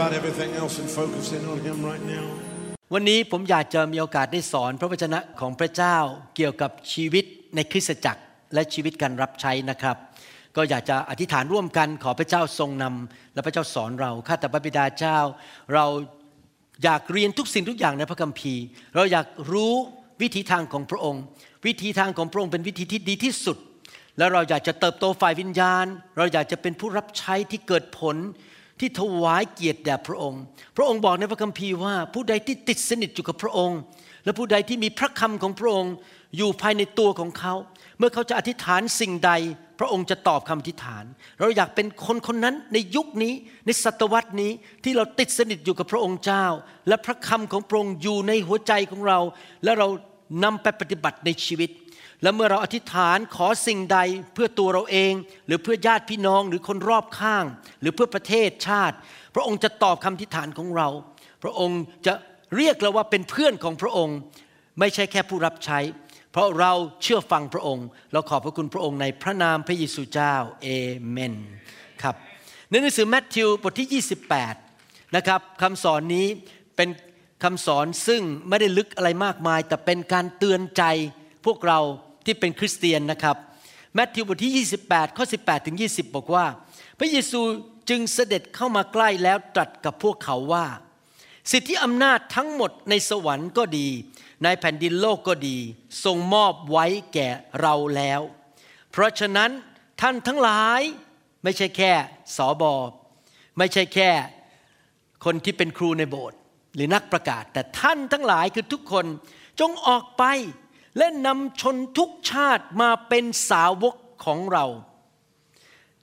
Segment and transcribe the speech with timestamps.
[0.00, 2.26] about everything else and focus in on Him right now.
[2.94, 5.96] วันนี้ผมอยากจะมีโอกาสได้สอนพระวจนะของพระเจ้า
[6.36, 8.22] เกี่ยวกับชีวิตในคริสตจักร
[8.54, 9.96] และชีวิตการรับใช้นะครับ
[10.56, 15.18] ก็อยากจะอธิษฐานร่วมกันขอพระเจ้าทรงนำและพระเจ้าสอนเราข้าแต่พระบิดาเจ้า
[15.74, 15.86] เรา
[16.84, 18.64] อยากเรียนทุกสิ่งทุกอย่างในพระคัมภีร์
[18.96, 19.72] เราอยากรู้
[20.22, 21.22] วิธีทางของพระองค์
[21.66, 23.58] วิธีทางของพระองค์เป็นวิธีที่ดีที่สุด
[24.18, 28.16] แล้วเราอยากจะเติบโตฝ่ายวิญญาณ เราอยากจะเป็นผู้รับใช้ที่เกิดผล
[28.80, 30.42] ที่ถวายเกียรติแด่พระองค์
[30.76, 33.78] พระองค์บอกในพระคัมภีร์ว่า ผู้ใดที่ติดสนิทอยู่กับพระองค์
[34.24, 35.94] และผู้ใดที่มีพระคำของพระองค์
[36.36, 37.54] อยู่ภายในตัวของเขา
[37.98, 39.32] เมื่อเขาจะอธิษฐานสิ่งใด
[39.80, 41.04] พระองค์จะตอบคำอธิษฐาน
[41.40, 43.32] เราอยากเป็นคนคนนั้นในยุคนี้
[43.66, 44.50] ในศตวรรษนี้
[44.84, 46.44] ที่เราติดสนิทอยู่กับพระองค์เจ้า
[46.88, 49.18] และพระคำของพระองค์อยู่ในหัวใจของเรา
[49.64, 49.88] และเรา
[50.44, 51.70] นำไปปฏิบัติในชีวิต
[52.22, 53.98] และเมื่อเราอธิษฐานขอสิ่งใด
[54.34, 55.12] เพื่อตัวเราเอง
[55.46, 57.44] หรือเพื่อญาติพี่น้องหรือคนรอบข้าง
[57.80, 58.96] หรือเพื่อประเทศชาติ
[59.34, 60.88] พระองค์จะตอบคำอธิษฐานของเรา
[61.42, 62.14] พระองค์จะ
[62.56, 64.16] เรียกเราว่าเป็นเพื่อนของพระองค์
[64.78, 65.78] ไม่ใช่แค่ผู้รับใช้
[66.32, 66.72] เพราะเรา
[67.02, 70.68] เชื่อฟังพระองค์ เราขอบพระคุณพระองค์ในพระนามพระเยซูเจ้าเอ
[71.10, 71.34] เมน
[72.02, 72.14] ครับ
[72.70, 74.02] ในหนังสือแมทธิวบทที่
[74.66, 76.26] 28นะครับคำสอนนี้
[76.76, 76.88] เป็น
[77.44, 80.82] คำสอนซึ่งไม่ได้ลึกอะไรมากมาย แต่เป็นการเตือนใจ
[81.46, 81.80] พวกเรา
[82.30, 83.36] ที่เป็นคริสเตียนนะครับ
[83.94, 86.46] แมทธิวบทที่ 28 ข้อ 18 ถึง 20 บอกว่า
[86.98, 87.40] พระเยซู
[87.90, 90.66] จึงเสด็จเข้ามาใกล้แล้วตรัสกับพวกเขาว่า
[91.50, 93.88] สิทธิอำนาจทั้งหมดในสวรรค์ก็ดี
[94.44, 95.56] ในแผ่นดินโลกก็ดี
[96.04, 97.28] ทรงมอบไว้แก่
[97.60, 98.20] เราแล้ว
[98.90, 99.50] เพราะฉะนั้น
[100.00, 100.80] ท่านทั้งหลาย
[101.44, 101.92] ไม่ใช่แค่
[102.36, 102.74] สอบอ
[103.58, 104.10] ไม่ใช่แค่
[105.24, 106.38] คนที่เป็นครูในโบสถ์
[106.74, 109.06] หรือนักประกาศ แต่ท่านทั้งหลายคือทุกคน
[109.60, 110.24] จงออกไป
[110.98, 114.66] และนำชนทุกชาติมาเป็นสาวกของเรา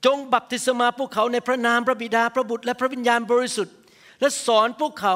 [0.06, 3.76] จงบัพติศมาพวกเขาในพระนามพระบิดาพระบุตรและพระวิญญาณบริสุทธิ์
[4.20, 5.16] และสอนพวกเขา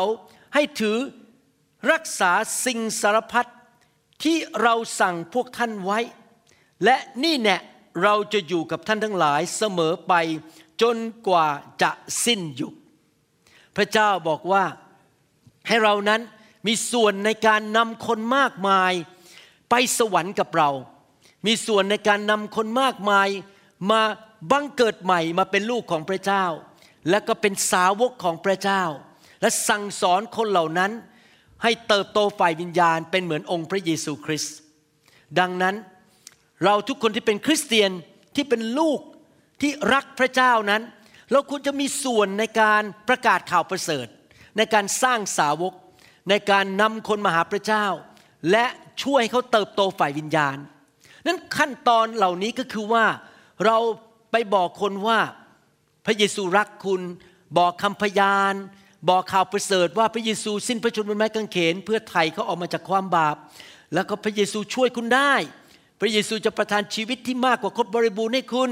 [0.53, 0.97] ให้ถือ
[1.91, 2.31] รักษา
[2.65, 3.49] สิ่งสารพัด
[4.23, 5.99] ที่เราสั่งพวกท่านไว้
[6.85, 7.57] และนี่แน่
[8.03, 10.13] เราจะอยู่กับท่านทั้งหลายเสมอไป
[10.81, 11.47] จนกว่า
[11.81, 11.91] จะ
[12.25, 12.73] สิ้นยุค
[13.75, 14.63] พระเจ้าบอกว่า
[15.67, 16.21] ให้เรานั้น
[16.67, 18.93] มีส่วนในการนำคนมากมาย
[19.71, 20.69] ไปสวรรค์กับเรา
[21.45, 23.29] มีส่วนในการนำคนมากมาย
[23.91, 24.01] มา
[24.51, 26.45] บังเกิดใหม่มาเป็นลูกของพระเจ้า
[27.09, 28.83] และก็เป็นสาวกของพระเจ้า
[29.41, 30.91] และสั่งสอนคนเหล่านั้น
[31.63, 34.55] ให้เติบโตฝ่ายวิญญาณ เป็นเหมือนองค์พระเยซูคริสต์
[35.39, 35.75] ดังนั้น
[36.63, 37.91] เราทุกคนที่เป็นคริสเตียน
[38.35, 38.99] ที่เป็นลูก
[39.61, 40.81] ที่รักพระเจ้านั้น
[41.31, 44.07] เราควรจะมีส่วนในการประกาศข่าวประเสริฐ
[44.57, 45.73] ในการสร้างสาวก
[46.29, 47.85] ในการนำคนมาหาพระเจ้า
[48.51, 48.65] และ
[49.03, 50.57] ช่วยให้เขาเติบโตฝ่ายวิญญาณ
[51.27, 53.05] นั้นขั้นตอนเหล่านี้ก็คือว่า
[53.65, 53.77] เรา
[54.31, 55.19] ไปบอกคนว่า
[56.05, 57.01] พระเยซูรักคุณ
[57.57, 58.53] บอกคำพยาน
[59.09, 63.35] บอกข่าวประเสริฐว่าพระเยซูสิ้นพระชนม์บนไม้กางเขน เพื่อไถ่เขาออกมาจากความบาป
[63.93, 65.33] แล้วก็พระเยซูช่วยคุณได้
[66.01, 68.69] พระเยซูจะประทานชีวิตที่มากกว่าครบบริบูรณ์ให้คุณ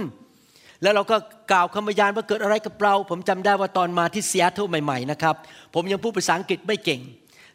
[0.81, 1.17] แล้วเราก็
[1.51, 5.35] กล่าวคำพยานว่าเกิดอะไรกับเรา ผมจำได้ว่าตอนมาที่ซีแอตเทิลใหม่ ๆ นะครับ
[5.73, 7.01] ผมยังพูดภาษาอังกฤษไม่เก่ง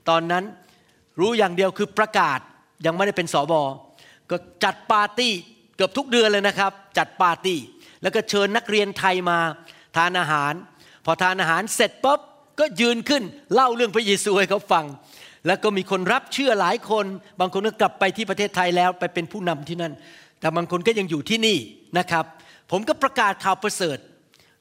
[0.08, 0.44] ตอนนั้น
[1.20, 2.40] รู้อย่างเดียวคือประกาศ
[2.86, 3.62] ยังไม่ได้เป็นสอบอ
[4.30, 5.32] ก็จัดปาร์ตี้
[5.76, 7.58] เกือบทุกเดือนเลยนะครับ จัดปาร์ตี้
[8.02, 9.38] แล้วก็เชิญนักเรียนไทยมา
[9.96, 10.52] ทานอาหาร
[11.04, 12.20] พอทานอาหารเสร็จปุ๊บ
[12.60, 13.22] ก็ยืนขึ้น
[13.54, 14.84] เล่าเรื่องพระเยซูให้เขาฟัง
[15.46, 17.06] แล้วก็มีคนรับเชื่อหลายคน
[17.40, 19.92] บางคนก็กลับไปที่ประเทศไทยแล้วไปเป็นผู้นำที่นั่น
[20.40, 21.58] แต่บางคนก็ยังอยู่ที่นี่
[21.98, 22.24] นะครับ
[22.70, 23.98] ผมก็ประกาศข่าวประเสริฐ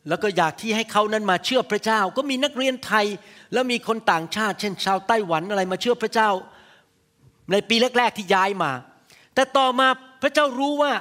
[0.10, 3.06] แล้วก็อยากที่ให้เขานั้นมาเชื่อพระเจ้า ก็มีนักเรียนไทย
[3.54, 6.30] แล้วมีคนต่างชาติ เช่น ชาวไต้หวันอะไรมาเชื่อพระเจ้า
[7.52, 8.72] ในปีแรก ๆที่ย้ายมา
[9.36, 9.88] แต่ต่อมา
[10.22, 10.92] พระเจ้ารู้ว่า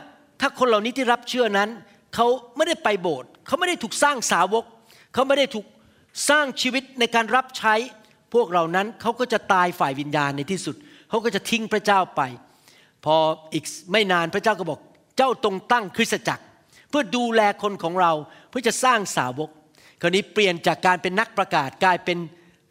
[0.41, 1.71] ถ้าคนเหล่านี้ที่รับเชื่อนั้น
[2.15, 4.65] เขาไม่ได้ไปโบสถ์เขาไม่ได้ถูกสร้างสาวก
[5.15, 5.67] เขาไม่ได้ถูก
[6.29, 7.75] สร้างชีวิตในการรับใช้
[8.35, 10.77] พวกเรานั้นเขาก็จะตายฝ่ายวิญญาณในที่สุด
[11.09, 12.21] เขาก็จะทิ้งพระเจ้าไป
[13.05, 13.17] พอ
[13.53, 14.81] อีกไม่นานพระเจ้าก็บอก
[15.17, 16.45] เจ้าตรงตั้งคริสตจักร
[16.91, 18.13] เพื่อดูแลคนของเรา
[18.49, 19.51] เพื่อจะสร้างสาวก
[20.01, 22.19] คราวนี้เปลี่ยนจากการเป็นนักประกาศกลายเป็น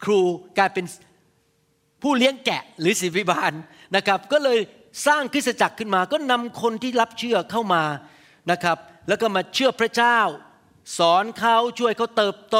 [0.04, 0.20] ครู
[0.58, 0.84] กลายเป็น
[2.02, 3.52] ผู้เลี้ยงแกะหรือศิบิบาล
[3.96, 4.58] นะครับ ก็เลย
[5.06, 7.82] สร้างคริสตจักรขึ้นมา ก็นำคนที่รับเชื่อเข้ามา
[8.50, 8.78] นะครับ
[9.08, 10.18] แล้วก็มาเชื่อพระเจ้า
[10.98, 12.58] สอนเขาช่วยเขาเติบโต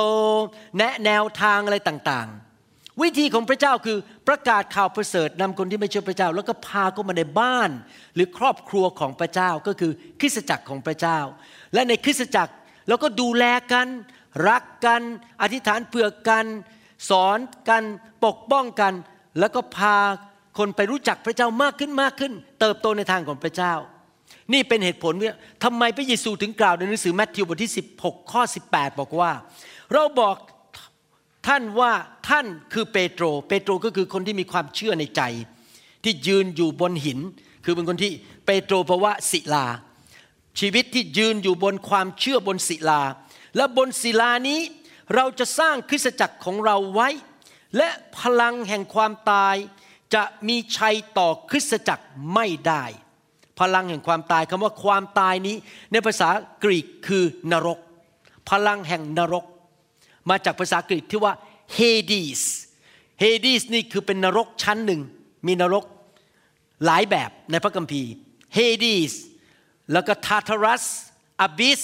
[0.79, 3.99] แนะแนวทางอะไรต่างๆ วิธีของพระเจ้าคือ
[4.29, 7.71] ประกาศข่าวประเสริฐนำคนที่ไม่เชื่อพระเจ้า แล้วก็พาเขามาในบ้าน
[8.15, 11.19] หรือครอบครัวของพระเจ้าก็คือคริสตจักรของพระเจ้า
[11.75, 12.55] และในคริสตจักร
[12.89, 13.87] เราก็ดูแลกัน
[14.49, 15.03] รักกัน
[15.43, 16.47] อธิษฐานเผื่อกัน
[17.11, 17.83] สอนกัน
[18.25, 18.93] ปกป้องกัน
[19.39, 19.97] แล้วก็พา
[20.59, 23.75] คนไปรู้จักพระเจ้ามากขึ้นมากขึ้น เติบโตในทางของพระเจ้า
[24.53, 29.33] นี่เป็นเหตุผลว่าทำไมพระเยซูถึงกล่าวในหนังสือแมทธิวบทที่ 16 ข้อ 18 บอกว่า
[29.93, 30.37] เราบอก
[31.49, 31.93] ท่านว่า
[32.29, 35.23] ท่านคือเปโตร เปโตรก็คือคนที่มีความเชื่อในใจ
[36.05, 37.19] ที่ยืนอยู่บนหิน
[37.65, 38.13] คือเป็นคนที่
[38.47, 39.67] เปโตรเพราว่าศิลา
[40.61, 43.01] ชีวิตที่ยืนอยู่บนความเชื่อบนศิลา
[43.57, 44.61] และบนศิลานี้
[45.15, 47.09] เราจะสร้างคริสตจักรของเราไว้
[47.77, 47.89] และ
[48.19, 49.57] พลังแห่งความตาย
[50.15, 52.05] จะมีชัยต่อคริสตจักร
[52.35, 52.85] ไม่ได้
[53.61, 55.57] พลังแห่งความตายคำว่าความตายนี้
[55.93, 56.29] ในภาษา
[56.65, 57.79] กรีกคือนรก
[58.51, 59.45] พลังแห่งนรก
[60.31, 61.35] มาจากภาษากรีกที่ว่า
[61.75, 62.43] Hades
[63.21, 65.01] Hades นี่คือเป็นนรกชั้นหนึ่ง
[65.47, 65.85] มีนรก
[66.85, 68.11] หลายแบบในพระคัมภีร์
[68.55, 69.13] Hades
[69.93, 70.85] แล้วก็ Tartarus
[71.43, 71.83] Abyss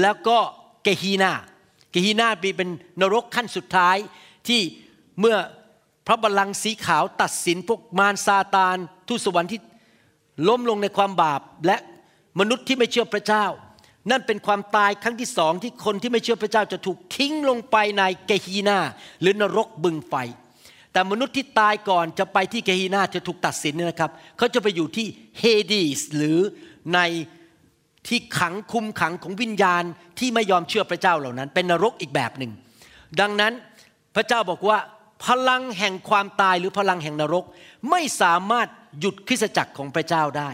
[0.00, 0.38] แล้วก็
[0.82, 2.70] Gehenna Gehenna เป็น
[3.00, 3.96] นรกขั้นสุดท้าย
[4.48, 4.60] ที่
[5.20, 5.36] เมื่อ
[6.06, 8.76] พระบัลลังก์สีขาวตัดสินพวกมารซาตาน
[9.08, 9.60] ทูตสวรรค์ที่
[10.48, 11.76] ล้มลงในความบาปและ
[12.40, 13.44] มนุษย์ที่ไม่เชื่อพระเจ้า
[14.10, 18.78] นั่นเป็นความตายครั้งที่สองที่คนที่ไม่เชื่อพระเจ้าจะถูกทิ้งลงไปใน Gehenna
[19.20, 20.14] หรือนรกบึงไฟ
[20.92, 25.06] แต่มนุษย์ที่ตายก่อนจะไปที่เกฮีนาจะถูกตัดสินเนี่ยนะครับเขาจะไปอยู่ที่
[25.38, 26.38] เฮดีสหรือ
[26.94, 26.98] ใน
[28.06, 29.82] ที่ขังคุมขังของวิญญาณ
[30.18, 32.52] ที่ไม่ยอมเชื่อพระเจ้าเหล่านั้น เป็นนรกอีกแบบหนึ่ง
[33.20, 33.52] ดังนั้น
[34.16, 34.78] พระเจ้าบอกว่า
[35.24, 37.44] พลังแห่งความตายหรือพลังแห่งนรก
[37.90, 38.68] ไม่สามารถ
[39.00, 40.50] หยุดคริสจักรของพระเจ้าได้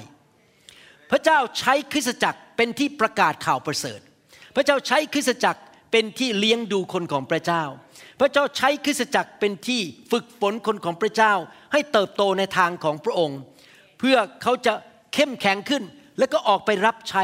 [1.11, 4.01] พระเจ้าใช้คริสจักรเป็นที่ประกาศข่าวประเสริฐ
[4.57, 5.61] พระเจ้าใช้คริสจักร
[5.93, 7.63] เป็นที่เลี้ยงดูคนของพระเจ้า
[8.21, 9.81] พระเจ้าใช้คริสจักรเป็นที่
[10.11, 11.33] ฝึกฝนคนของพระเจ้า
[11.73, 13.39] ให้เติบโตในทางของพระองค์
[13.99, 14.73] เพื่อเขาจะ
[15.15, 15.83] เข้มแข็งขึ้น
[16.19, 17.23] แล้วก็ออกไปรับใช้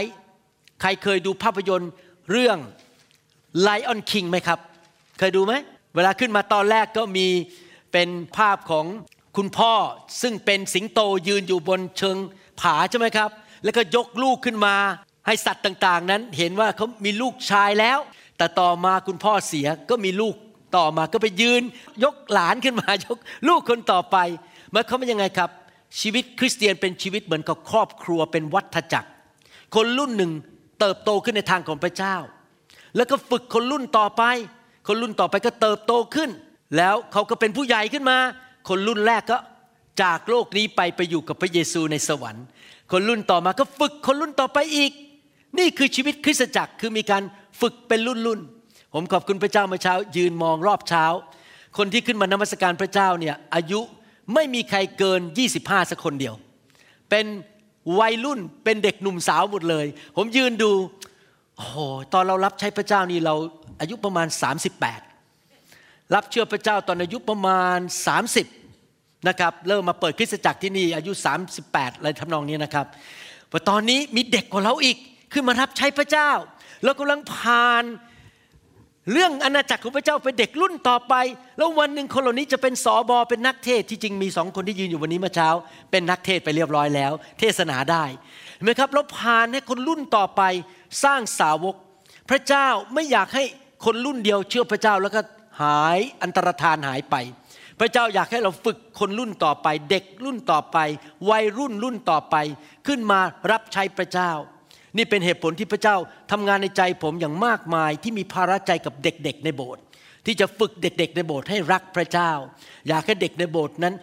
[0.81, 1.91] ใครเคยดูภาพยนตร์
[2.31, 2.59] เรื่อง
[3.67, 4.59] Lion King ไหมครับ
[5.19, 5.55] เคยดูไหม
[5.99, 7.27] เวลาขึ้นมาตอนแรกก็มี
[7.93, 8.87] เป็นภาพของ
[9.37, 9.75] คุณพ่อ
[10.23, 12.17] ซึ่งเป็นสิงโตยืนอยู่บนเชิง
[12.61, 13.31] ผาใช่ไหมครับ
[13.65, 14.75] แล้วก็ยกลูกขึ้นมา
[15.27, 17.99] ให้สัตว์ต่างๆ นั้นเห็นว่าเขามีลูกชายแล้ว
[18.39, 20.35] แต่ต่อมาคุณพ่อเสียก็มีลูก
[20.77, 21.63] ต่อมาก็ไปยืน
[22.05, 23.19] ยกหลานขึ้นมายก
[23.49, 24.17] ลูกคนต่อไป
[24.75, 25.51] มันเขาเป็นยังไงครับ
[26.01, 29.11] ชีวิตคริสเตียนเป็นชีวิตเหมือนกับครอบครัวเป็นวัฏจักร
[29.75, 30.33] คนรุ่นหนึ่ง
[30.81, 32.17] เติบโตขึ้นในทางของพระเจ้า
[32.97, 34.23] แล้วก็ฝึกคนรุ่นต่อไป
[34.89, 36.31] คนรุ่นต่อไปก็เติบโตขึ้น
[36.77, 38.19] แล้วเขาก็เป็นผู้ใหญ่ขึ้นมา
[38.69, 39.39] คนรุ่นแรกก็
[40.03, 42.45] จากโลกนี้ไปไปอยู่กับพระเยซูในสวรรค์
[42.93, 44.93] คนรุ่นต่อมาก็ฝึกคนรุ่นต่อไปอีก
[45.59, 47.23] นี่คือชีวิตคริสตจักรคือมีการ
[47.61, 48.41] ฝึกเป็นรุ่นรุ่น
[48.95, 51.05] ผมขอบคุณพระเจ้าเมื่อเช้า ยืนมองรอบเช้า
[51.79, 53.81] คนที่ขึ้นมานมัสการพระเจ้าเนี่ยอายุ
[54.35, 55.21] ไม่มีใครเกิน
[55.57, 56.35] 25 สักคนเดียว
[57.11, 57.27] เป็น
[58.01, 59.87] วัยรุ่นเป็นเด็กหนุ่มสาวหมดเลย
[60.17, 60.71] ผมยืนดู
[61.59, 61.79] โอ้โห
[62.13, 63.35] ตอนเรารับใช้พระเจ้านี่เรา
[63.81, 64.27] อายุประมาณ
[65.41, 67.79] 38 รับเชื่อพระเจ้าตอนอายุประมาณ
[68.53, 71.13] 30นะครับเริ่มมาเปิดคริสตจักรที่นี่อายุ
[71.55, 72.87] 38อะไรทำนองนี้นะครับ
[73.51, 74.97] แต่ตอนนี้มีเด็กกว่าเราอีก
[75.33, 76.31] ขึ้นมารับใช้พระเจ้า
[76.85, 77.85] แล้วกำลังผ่าน
[79.13, 81.15] เรื่องอาณาจักรของพระเจ้าเป็นเด็กรุ่นต่อไป
[81.59, 85.49] แล้ววันหนึ่งคนเหล่านี้จะเป็นสอบอเป็นนักเทศที่จริงมีสองคนที่ยืนอยู่วันนี้เมื่อเช้า
[85.91, 88.05] เป็นนักเทศไปเรียบร้อยแล้ว เทศนาได้
[88.55, 90.43] เห็นไหมครับเราผ่านให้คนรุ่นต่อไป
[91.05, 91.77] สร้างสาวก
[92.31, 93.45] พระเจ้าไม่อยากให้
[93.85, 95.21] คนรุ่นเดียวเชื่อพระเจ้าแล้วก็
[95.63, 97.17] หายอันตรธานหายไป
[97.81, 100.79] พระเจ้าอยากให้เราฝึกคนรุ่นต่อไป เด็กรุ่นต่อไป
[101.31, 102.37] วัยรุ่นรุ่นต่อไป
[102.87, 104.31] ขึ้นมารับใช้พระเจ้า
[104.97, 105.97] นี่เป็นเหตุผลที่พระเจ้า
[106.31, 109.83] ทำงานในใจผมอย่างมากมายที่มีภาระใจกับเด็กๆในโบสถ์
[110.27, 112.31] ที่จะฝึกเด็กๆในโบสถ์ให้รักพระเจ้า
[112.89, 113.95] อยากให้เด็กในโบสถ์นั้น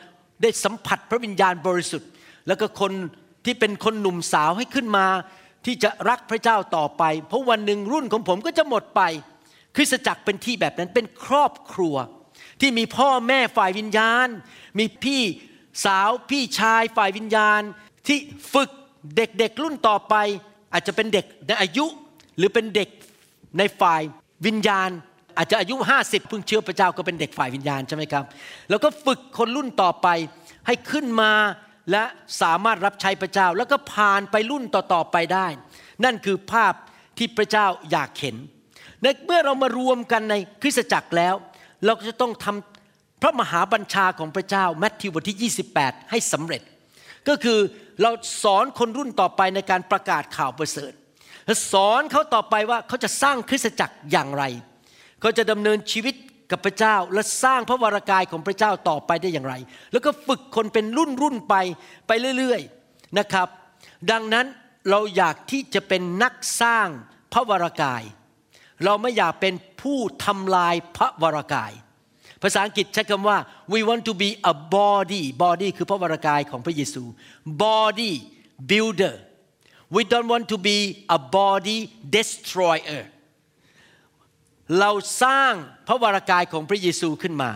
[0.42, 2.10] ได้สัมผัสพระวิญญาณบริสุทธิ์
[2.48, 2.92] แล้วก็คน
[3.46, 5.06] ที่เป็นคนหนุ่มสาวให้ขึ้นมา
[5.66, 9.02] ที่จะรักพระเจ้าต่อไป เพราะวันหนึ่งรุ่นของผมก็จะหมดไป
[9.76, 11.96] คริสตจักรเป็นที่แบบนั้นเป็นครอบครัว
[12.62, 14.28] ที่มีพ่อแม่ฝ่ายวิญญาณ
[14.80, 15.22] มีพี่
[15.86, 17.62] สาวพี่ชายฝ่ายวิญญาณ
[18.08, 18.18] ที่
[18.54, 18.70] ฝึก
[19.16, 20.16] เด็กๆรุ่นต่อไป
[20.74, 21.86] อาจจะเป็นเด็กในอายุ
[22.38, 22.90] หรือเป็นเด็ก
[23.58, 24.02] ในฝ่าย
[24.46, 24.90] วิญญาณ
[25.38, 28.24] อาจจะอายุ 50เพิ่งเชื่อพระเจ้าก็เป็นเด็กฝ่ายวิญญาณใช่ไหมครับ
[28.70, 30.08] แล้วก็ฝึกคนรุ่นต่อไป
[30.68, 31.32] ให้ขึ้นมา
[31.92, 32.04] และ
[32.42, 35.48] สามารถรับใช้พระเจ้า แล้วก็ผ่านไปรุ่นต่อๆไปได้
[36.04, 36.74] นั่นคือภาพ
[37.18, 38.36] ที่พระเจ้าอยากเห็น
[39.02, 41.36] ในเมื่อเรามารวมกันในคริสตจักรแล้ว
[41.86, 46.62] เราก็จะต้องทำพระมหาบัญชาของพระเจ้าแมทธิวบทที่ 28 ให้สำเร็จ
[47.28, 47.60] ก็คือ
[48.02, 48.12] เรา
[48.44, 50.94] สอนคนรุ่นต่อไปในการประกาศข่าวประเสริฐ
[51.72, 54.44] สอนเขาต่อไปว่าเขาจะสร้างคริสตจักรอย่างไร
[55.22, 56.16] เขาจะดำเนินชีวิต
[56.52, 59.56] กับพระเจ้าและสร้างพระวรากายของพระเจ้าต่อไปได้อย่างไร
[59.92, 61.56] แล้วก็ฝึกคนเป็นรุ่นรุ่นไป
[62.08, 63.48] ไปเรื่อยๆนะครับ
[64.12, 64.46] ดังนั้น
[64.90, 66.88] เราอยากที่จะเป็นนักสร้าง
[67.34, 68.04] พระวรากาย
[68.84, 71.72] เราไม่อยากเป็นผู้ทำลายพระวรากาย
[72.42, 73.38] ภาษาอังกฤษใช้คำว่า
[73.74, 77.04] we want to be a body body คือพระวรากายของพระเยซู
[77.64, 78.14] body
[78.72, 79.16] builder
[79.96, 80.78] we don't want to be
[81.18, 81.78] a body
[82.16, 83.04] destroyer
[84.80, 84.92] เรา
[85.24, 85.54] สร้าง
[85.88, 87.52] พระวรากายของพระเยซูขึ้นมา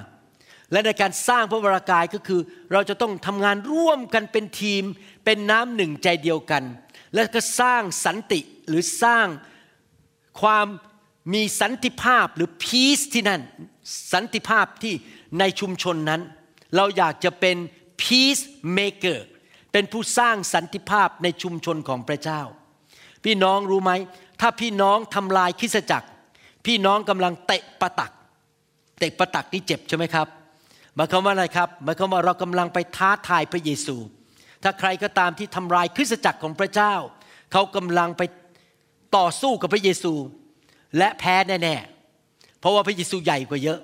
[0.72, 4.84] และในการสร้างพระวรากายก็คือ เราจะต้องทำงานร่วมกันเป็นทีม
[5.26, 6.64] เป็นน้ำหนึ่งใจเดียวกัน
[7.14, 9.28] และก็สร้างสันติหรือสร้าง
[10.42, 10.68] ความ
[11.34, 13.42] มีสันติภาพหรือ peace ที่นั่น
[14.14, 14.94] สันติภาพที่
[15.40, 16.22] ในชุมชนนั้น
[16.76, 17.58] เราอยากจะเป็น
[18.02, 18.44] peace
[18.78, 19.20] maker
[19.72, 22.42] เป็นผู้สร้างสันติภาพในชุมชนของพระเจ้า
[23.24, 23.92] พี่น้องรู้ไหม
[24.42, 26.08] ถ้าพี่น้องทำลายคริสจักร
[26.66, 28.12] พี่น้องกำลังเตะประตัก
[29.00, 30.28] เตะประตักนี่เจ็บใช่ไหมครับ
[30.96, 33.96] หมายความว่าอะไรครับหมายความว่าเรากำลังไปท้าทายพระเยซู
[34.64, 36.94] ถ้าใครก็ตามที่ทำลายคริสจักรของพระเจ้า
[37.52, 38.22] เขากำลังไป
[39.18, 40.14] ต่อสู้กับพระเยซู
[40.98, 43.80] และแพ้แน่ๆเพราะว่าพระเยซูใหญ่กว่าเยอะ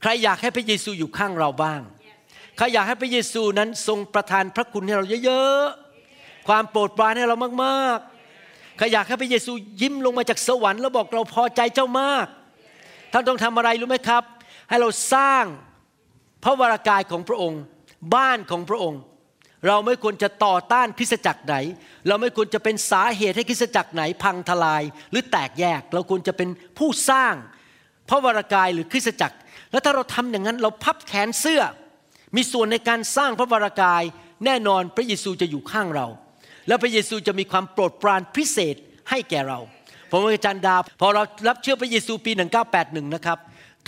[0.00, 1.80] ใครอยากให้พระเยซูอยู่ข้างเราบ้าง
[2.56, 8.09] ใครอยากให้พระเยซูนั้นทรงประทานพระคุณให้เราเยอะๆความโปรดปรานให้เรามากๆ
[8.80, 12.26] ใครอยากให้พระเยซูยิ้มลงมาจากสวรรค์แล้วบอกเราพอใจเจ้ามาก
[13.12, 14.22] ท่านต้องทำอะไรรู้ไหมครับ
[14.68, 15.44] ให้เราสร้าง
[16.44, 17.60] พระวรากายของพระองค์
[18.14, 19.00] บ้านของพระองค์
[19.66, 21.54] เราไม่ควรจะต่อต้านคริสตจักรไหน
[22.08, 27.34] เราไม่ควรจะเป็นสาเหตุให้คริสตจักรไหนพังทลาย หรือแตกแยก เราควรจะเป็นผู้สร้าง
[28.08, 29.36] พระวรากายหรือคริสตจักร
[29.70, 31.62] แล้วถ้าเราทำอย่างนั้นเราพับแขนเสื้อ
[32.36, 34.02] มีส่วนในการสร้างพระวรากาย
[34.44, 36.06] แน่นอนพระเยซูจะอยู่ข้างเรา
[36.66, 38.76] แล้วพระเยซูจะมีความโปรดปรานพิเศษ
[39.10, 39.58] ให้แก่เรา
[40.10, 42.32] ผมอาจารย์ดาพอเรารับเชื่อพระเยซูปี
[42.72, 43.38] 1981 นะครับ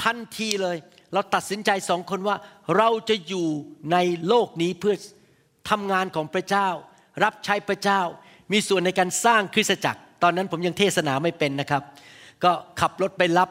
[0.02, 0.76] ทันทีเลย
[1.12, 2.36] เราตัดสินใจสองคนว่า
[2.76, 3.48] เราจะอยู่
[3.92, 3.96] ใน
[4.28, 4.94] โลกนี้เพื่อ
[5.70, 6.68] ทำงานของพระเจ้า
[7.24, 8.00] รับใช้พระเจ้า
[8.52, 11.82] มีส่วนในการสร้างคริสตจักร ตอนนั้นผมยังเทศนาไม่เป็นนะครับ
[12.44, 13.50] ก็ขับรถไปรับ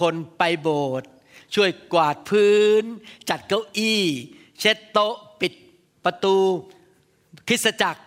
[0.00, 1.08] คนไปโบสถ์
[1.54, 2.84] ช่วยกวาดพื้น
[3.30, 4.02] จัดเก้าอี้
[4.60, 5.52] เช็ดโต๊ะ ปิด
[6.04, 6.36] ประตู
[7.48, 8.00] คริสตจักร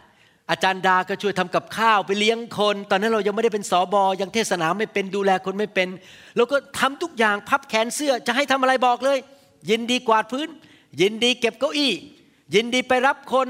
[0.51, 5.89] อาจารย์ดาก็ช่วยทำกับข้าวไปเลี้ยงคน ตอนนั้นเรายังไม่ได้เป็นสอบอยังเทศนาไม่เป็นดูแลคนไม่เป็น
[6.35, 9.17] เราก็ทำทุกอย่างพับแขนเสื้อจะให้ทำอะไรบอกเลย
[9.69, 10.49] ยินดีกวาดพื้น
[11.01, 11.93] ยินดีเก็บเก้าอี้
[12.55, 13.47] ยินดีไปรับคน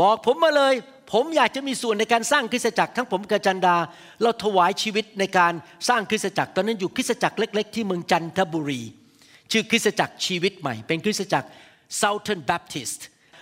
[0.00, 0.74] บอกผมมาเลย
[1.12, 3.76] ผมอยากจะมีส่วนในการสร้างคริสตจักรทั้งผมกับจันดา
[4.22, 5.52] เราถวายชีวิตในการ
[5.88, 8.82] สร้างคริสตจักร ตอนนั้นอยู่คริสตจักรเล็ก ๆ ที่เมืองจันทบุรี
[9.50, 11.48] ชื่อคริสตจักรชีวิตใหม่ เป็นคริสตจักร
[12.00, 13.00] Southern Baptist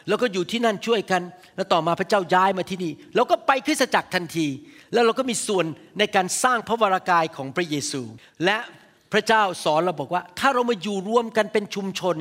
[0.09, 1.23] แล้วก็อยู่ที่นั่นช่วยกัน
[1.57, 4.47] แล้วต่อมาพระเจ้าย้ายมาที่นี่เราก็ไปคริสตจักรทันที
[4.93, 5.67] แล้วเราก็มีส่วน
[5.99, 8.03] ในการสร้างพระวรากายของพระเยซู
[8.45, 8.59] และ
[9.13, 12.17] พระเจ้าสอนเราบอกว่า ถ้าเรามาอยู่รวมกันเป็นชุมชน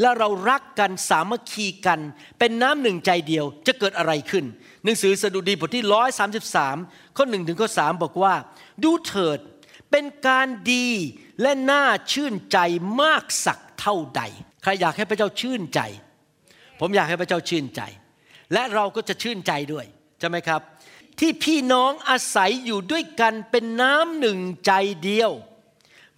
[0.00, 2.00] และเรารักกันสามัคคีกัน
[2.38, 4.44] เป็นน้ำหนึ่งใจเดียวจะเกิดอะไรขึ้น
[4.84, 6.26] หนังสือสดุดีบทที่ร้อยสา
[7.16, 8.34] ข้อหนึ่งถึงข้อสบอกว่า
[8.82, 9.38] ดูเถิด
[9.90, 10.88] เป็นการดี
[11.42, 12.58] และน่าชื่นใจ
[13.02, 14.22] มากสักเท่าใด
[14.62, 15.80] ใครอยากให้พระเจ้าชื่นใจ
[16.84, 17.80] ผมอยากให้พระเจ้าชื่นใจ
[18.52, 19.86] และเราก็จะชื่นใจด้วย
[20.18, 20.60] ใช่ไหมครับ
[21.18, 24.72] ที่พี่น้องอาศัยอยู่ด้วยกันเป็นน้ำหนึ่งใจ
[25.04, 25.30] เดียว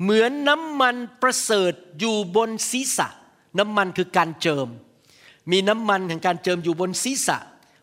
[0.02, 3.08] เหมือนน้ำมันประเสริฐอยู่บนศีรษะ
[3.58, 4.68] น้ำมันคือการเจิม
[5.50, 7.38] มีน้ำมันแห่งการเจิมอยู่บนศีรษะ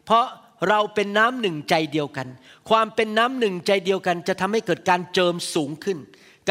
[0.06, 0.26] เพราะ
[0.70, 2.28] เราเป็นน้ำหนึ่งใจเดียวกัน
[2.70, 5.98] ความเป็นน้ำหนึ่งใจเดียวกัน จะทำให้เกิดการเจิมสูงขึ้น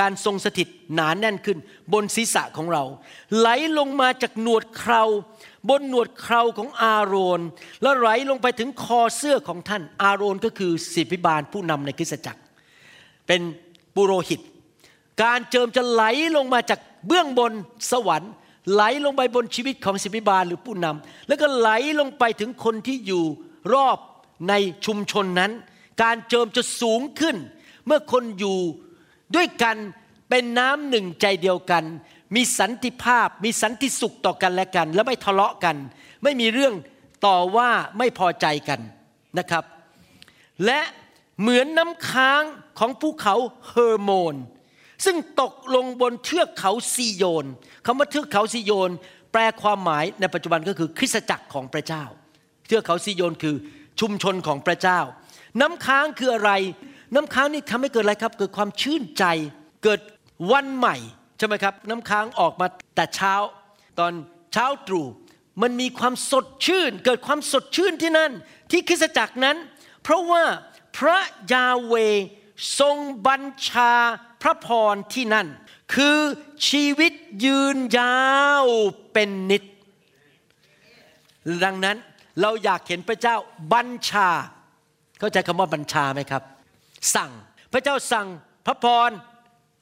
[0.00, 1.58] การทรงสถิตหนานแน่นขึ้น
[1.92, 2.84] บนศีรษะของเรา
[3.38, 5.02] ไหลลงมาจากหนวดเครา
[5.68, 7.40] บนหนวดเคราของอาโรน
[7.82, 12.42] แล้วไหลลงไปถึงคอเสื้อของท่าน อาโรนก็คือศิบิบาลผู้นำในคริสตจักร
[13.26, 13.40] เป็น
[13.94, 14.40] ปุโรหิต
[15.22, 16.02] การเจิมจะไหล
[16.36, 17.52] ลงมาจากเบื้องบน
[17.90, 18.32] สวรรค์
[18.72, 21.68] ไหลลงไปบนชีวิตของศิบิบาลหรือผู้นำแล้วก็ไหล
[22.00, 23.24] ลงไปถึงคนที่อยู่
[23.74, 23.98] รอบ
[24.48, 24.54] ใน
[24.86, 25.52] ชุมชนนั้น
[26.02, 27.36] การเจิมจะสูงขึ้น
[27.86, 28.58] เมื่อคนอยู่
[29.34, 29.76] ด้วยกัน
[30.30, 31.84] เป็นน้ำหนึ่งใจเดียวกัน
[32.36, 35.76] มีสันติภาพ มีสันติสุขต่อกันและกัน แล้วไม่ทะเลาะกัน
[36.22, 36.74] ไม่มีเรื่อง
[37.26, 38.80] ต่อว่าไม่พอใจกัน
[39.38, 39.64] นะครับ
[40.66, 40.80] และ
[41.40, 42.42] เหมือนน้ำค้าง
[42.78, 43.34] ของภูเขา
[43.68, 44.34] เฮอร์โมน
[45.04, 47.46] ซึ่งตกลงบนเทือกเขาซีโยน
[47.86, 48.90] คำว่าเทือกเขาซีโยน
[49.32, 52.04] แปลความหมายในปัจจุบันก็คือคริสตจักรของพระเจ้า
[52.66, 53.56] เทือกเขาซีโยนคือ
[54.00, 55.00] ชุมชนของพระเจ้า
[55.60, 56.52] น้ำค้างคืออะไร
[57.14, 59.24] น้ำค้างนี่ทำให้เกิดอะไรครับ เกิดความชื่นใจ
[59.84, 60.00] เกิด
[60.52, 60.96] วันใหม่
[61.40, 62.66] ใช่ไหมครับ น้ำค้างออกมา
[62.96, 63.34] แต่เช้า
[63.98, 64.12] ตอน
[64.52, 65.06] เช้าตรู่
[65.62, 68.32] มันมีความสดชื่น เกิดความสดชื่นที่นั่น
[68.70, 69.56] ที่คริสตจักรนั้น
[70.02, 70.44] เพราะว่า
[70.96, 71.18] พระ
[71.52, 71.94] ยาเว
[72.78, 73.92] ทรงบัญชา
[74.42, 75.46] พระพรที่นั่น
[75.94, 76.18] คือ
[76.68, 77.12] ชีวิต
[77.44, 78.20] ยืนยา
[78.62, 78.64] ว
[79.12, 79.62] เป็นนิด
[81.64, 81.96] ดังนั้น
[82.40, 83.36] เราอยากเห็นพระเจ้า
[83.72, 84.28] บัญชา
[85.18, 86.42] เข้าใจคำว่าบัญชาไหมครับ
[87.14, 87.30] สั่ง
[87.72, 88.26] พระเจ้าสั่ง
[88.66, 89.10] พระพร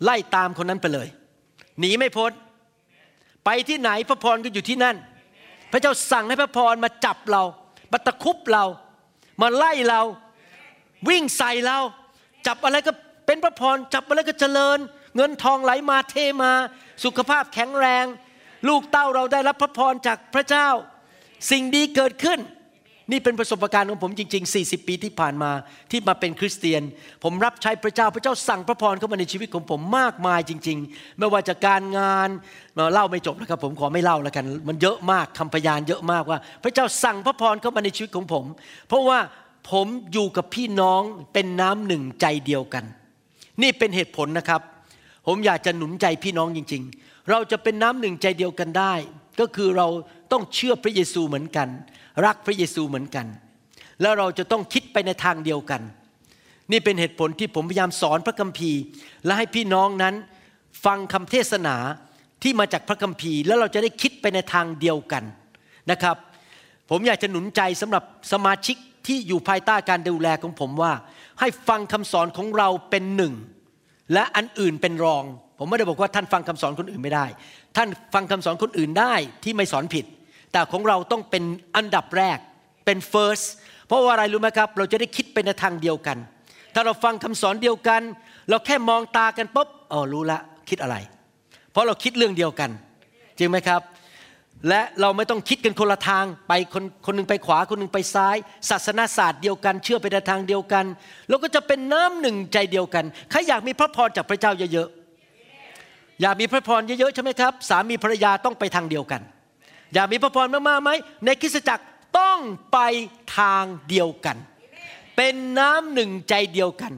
[0.05, 1.09] ไล่ตามคนนั้นไปเลย
[1.81, 2.33] หนีไม่พ้น
[3.45, 4.97] ไปที่ไหนพระพรก็อยู่ที่นั่น
[5.73, 7.43] พระเจ้าสั่งให้พระพรมาจับเรา
[7.93, 8.65] มาตะคุบเรา
[9.41, 10.03] มาไล่เรา
[11.09, 11.79] วิ่งใส่เรา
[12.47, 12.93] จับอะไรก็
[13.27, 14.79] เป็นพระพร จับอะไรก็เจริญ
[15.17, 16.53] เงินทองไหลมาเทมา
[17.05, 18.05] สุขภาพแข็งแรง
[18.69, 20.69] ลูกเต้าเราได้รับพระพรจากพระเจ้า
[21.51, 22.39] สิ่งดีเกิดขึ้น
[23.11, 25.51] นี่เป็นประสบการณ์ของผมจริง ๆ 40 ปีที่ผ่านมา
[25.91, 26.83] ที่มาเป็นคริสเตียน
[27.25, 32.29] ผมรับใช้พระเจ้าพระเจ้าสั่งพระพรเข้ามาในชีวิตของผมมากมายจริง ๆ ไม่ว่าจะการงาน
[32.93, 38.45] เล่าไม่จบนะครับ ผมขอไม่เล่าแล้วกัน มันเยอะมากคำพยานเยอะมากว่า พระเจ้าสั่งพระพรเข้ามาในชีวิตของผม
[38.89, 39.19] เพราะว่า
[39.71, 42.85] ผมอยู่กับพี่น้องเป็นน้ำหนึ่งใจเดียวกัน
[43.63, 44.61] นี่เป็นเหตุผลนะครับ
[45.27, 48.95] ผมอยากจะหนุนใจพี่น้องจริง ๆ เราจะเป็นน้ำหนึ่งใจเดียวกันได้
[49.41, 49.89] ก็คือเรา
[50.33, 51.69] ต้องเชื่อพระเยซูเหมือนกัน
[52.25, 53.27] รักพระเยซูเหมือนกัน
[54.01, 55.83] แล้วเราจะต้องคิดไปในทางเดียวกัน
[56.73, 58.81] นี่เป็นเหตุผลที่ผมพยายามสอนพระคัมภีร์
[59.25, 60.15] และให้พี่น้องนั้น
[60.85, 61.77] ฟังคำเทศนา
[62.43, 65.25] ที่มาจากพระคัมภีร์แล้วเราจะได้คิดไปในทางเดียวกัน
[65.91, 66.17] นะครับ
[66.91, 70.93] ผมอยากจะหนุนใจสำหรับสมาชิกที่อยู่ภายใต้การดูแลของผมว่า
[71.41, 73.35] ให้ฟังคำสอนของเราเป็นหนึ่ง
[74.13, 75.25] และอันอื่นเป็นรอง
[75.59, 77.27] ผมไม่ได้บอกว่าท่านฟังคำสอนคนอื่นไม่ได้
[77.77, 80.05] ท่านฟังคำสอนคนอื่นได้ที่ไม่สอนผิด
[80.53, 81.45] แต่ของเราต้องเป็น
[81.77, 82.39] อันดับแรก
[82.85, 83.47] เป็น first
[83.87, 86.19] เพราะว่าอะไรรู้ไหมครับ เราจะได้คิดไปในทางเดียวกัน
[86.75, 88.03] ถ้าเราฟังคำสอนเดียวกัน
[88.49, 90.97] เราแค่มองตากันปุ๊บอ๋อรู้ละคิดอะไร
[91.73, 92.71] เพราะเราคิดเรื่องเดียวกัน
[93.39, 93.83] จริงไหมครับ
[94.69, 98.37] และเราไม่ต้องคิดกันคนละทางไปคนคนนึงไปขวาคนนึงไปซ้าย
[98.71, 100.85] ศาสนาศาสตร์เดียวกัน เชื่อไปในทางเดียวกัน
[101.29, 109.23] เราก็จะเป็นน้ำหนึ่งใจเดียวกันใครอยากมีพระพรจากพระเจ้าเยอะๆอยากมีพระพรเยอะๆใช่ไหมครับ สามีภรรยาต้องไปทางเดียวกัน
[109.95, 110.91] อยากมีพระพรมากๆไหม
[111.25, 111.85] ในคริสตจักร
[112.19, 112.39] ต้อง
[112.73, 112.79] ไป
[113.39, 114.37] ทางเดียวกัน
[115.17, 116.93] เป็นน้ำหนึ่งใจเดียวกัน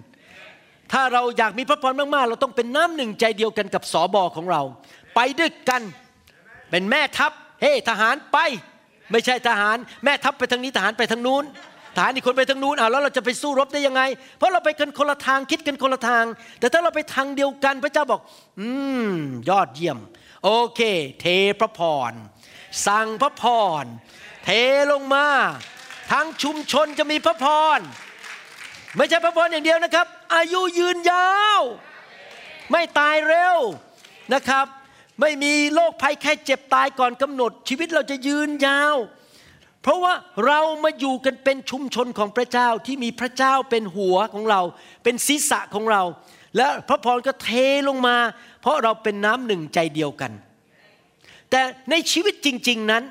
[0.92, 4.62] ถ้าเราอยากมีพระพรมากๆ เราต้องเป็นน้ำหนึ่งใจเดียวกันกับสอบอของเรา
[5.14, 5.83] ไปด้วยกัน
[6.70, 8.38] เป็นแม่ทัพเฮ้ทหารไป
[9.11, 11.44] ไม่ใช่ทหาร แม่ทัพไปทางนี้ทหารไปทางนู้น
[11.96, 14.03] ทหารอีกคนไปทางนู้นอ้าวแล้วเราจะไปสู้รบได้ยังไง
[14.37, 16.24] เพราะเราไปกันคนละทางคิดกันคนละทาง
[16.61, 18.20] แต่ถ้าเราไปทางเดียวกันพระเจ้าบอก
[18.61, 18.68] อื
[19.09, 19.11] ม
[19.48, 19.98] ยอดเยี่ยม
[20.44, 20.81] โอเค
[21.20, 21.26] เท
[21.61, 22.12] พระพร
[22.87, 23.44] สั่งพระพ
[23.83, 23.85] ร
[24.44, 24.48] เท
[24.92, 25.26] ลงมา
[26.12, 27.46] ทั้งชุมชนจะมีพระพ
[27.78, 27.80] ร
[28.96, 31.61] ไม่ใช่พระพรอย่างเดียวนะครับ อายุยืนยาว
[32.70, 33.56] ไม่ตายเร็ว
[34.35, 34.66] นะครับ
[35.20, 38.96] ไม่มีโรคภัยแค่เจ็บตายก่อนกำหนด ชีวิตเราจะยืนยาว
[39.83, 40.14] เพราะว่า
[40.46, 44.61] เรามาอยู่กันเป็นชุมชนของพระเจ้าที่มีพระเจ้าเป็นหัวของเรา
[45.04, 46.02] เป็นศีรษะของเรา
[46.56, 47.48] และพระพรก็เท
[47.88, 48.16] ลงมา
[48.61, 50.33] เพราะเราเป็นน้ำหนึ่งใจเดียวกัน
[51.50, 53.04] แต่ในชีวิตจริง ๆนั้น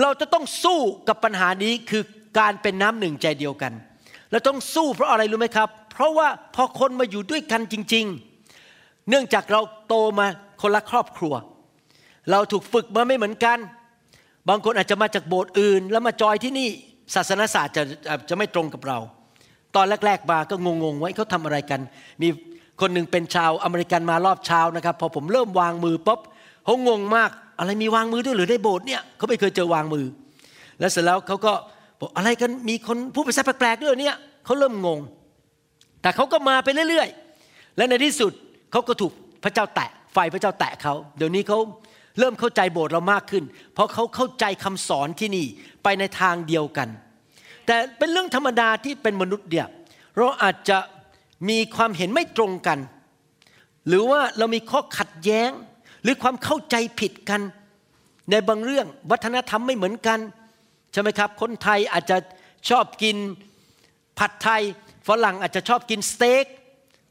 [0.00, 2.02] เราจะต้องสู้กับปัญหานี้คือ
[2.38, 3.72] การเป็นน้ำหนึ่งใจเดียวกัน
[4.30, 8.04] เราต้องสู้เพราะอะไรรู้ไหมครับ เพราะว่าพอคนมาอยู่ด้วยกันจริง
[8.56, 10.26] ๆ เนื่องจากเราโตมา
[10.62, 11.34] คนละครอบครัว
[12.30, 13.58] เราถูกฝึกมาไม่เหมือนกัน
[14.48, 16.68] บางคนอาจจะมาจากโบสถ์อื่น แล้วมาจอยที่นี่
[17.14, 17.82] ศาสนศาสตร์จะ
[18.28, 18.98] จะไม่ตรงกับเรา
[19.76, 21.80] ตอนแรก ๆ มาก็งงๆไว้เขาทำอะไรกัน
[22.22, 22.28] มี
[22.80, 26.20] คนหนึ่งเป็นชาวอเมริกันมารอบเช้านะครับ พอผมเริ่มวางมือปุ๊บ
[26.64, 30.06] เขางงมากอะไรมีวางมือด้วยหรือในโบสถ์เนี่ยเขาไม่เคยเจอวางมือ
[30.80, 31.52] แล้วเสร็จแล้วเขาก็
[32.00, 35.00] บอกอะไรกันมีคนพูดภาษาแปลกๆด้วยเนี่ยเขาเริ่มงง
[36.02, 38.32] แต่เขาก็มาไปเรื่อยๆ และในที่สุด
[38.72, 39.12] เขาก็ถูก
[39.44, 41.58] พระเจ้าแตะไฟพระเจ้าแตะเขาเดี๋ยวนี้เขา
[42.18, 45.46] เริ่มเข้าใจโบสถ์เรามากขึ้น เพราะเขาเข้าใจคำสอนที่นี่
[45.82, 46.88] ไปในทางเดียวกัน
[47.66, 49.66] แต่เป็นเรื่องธรรมดาที่เป็นมนุษย์เดีย
[50.16, 50.78] เราอาจจะ
[51.48, 52.78] มีความเห็นไม่ตรงกัน
[53.88, 55.50] หรือว่าเรามีข้อขัดแย้ง
[56.04, 57.40] หรือความเข้าใจผิดกัน
[58.30, 60.18] ในบางเรื่องวัฒนธรรมไม่เหมือนกัน
[60.92, 62.16] ใช่ไหมครับ คนไทยอาจจะ
[62.70, 63.16] ชอบกิน
[64.18, 64.62] ผัดไทย
[65.08, 66.44] ฝรั่งอาจจะชอบกินสเต็ก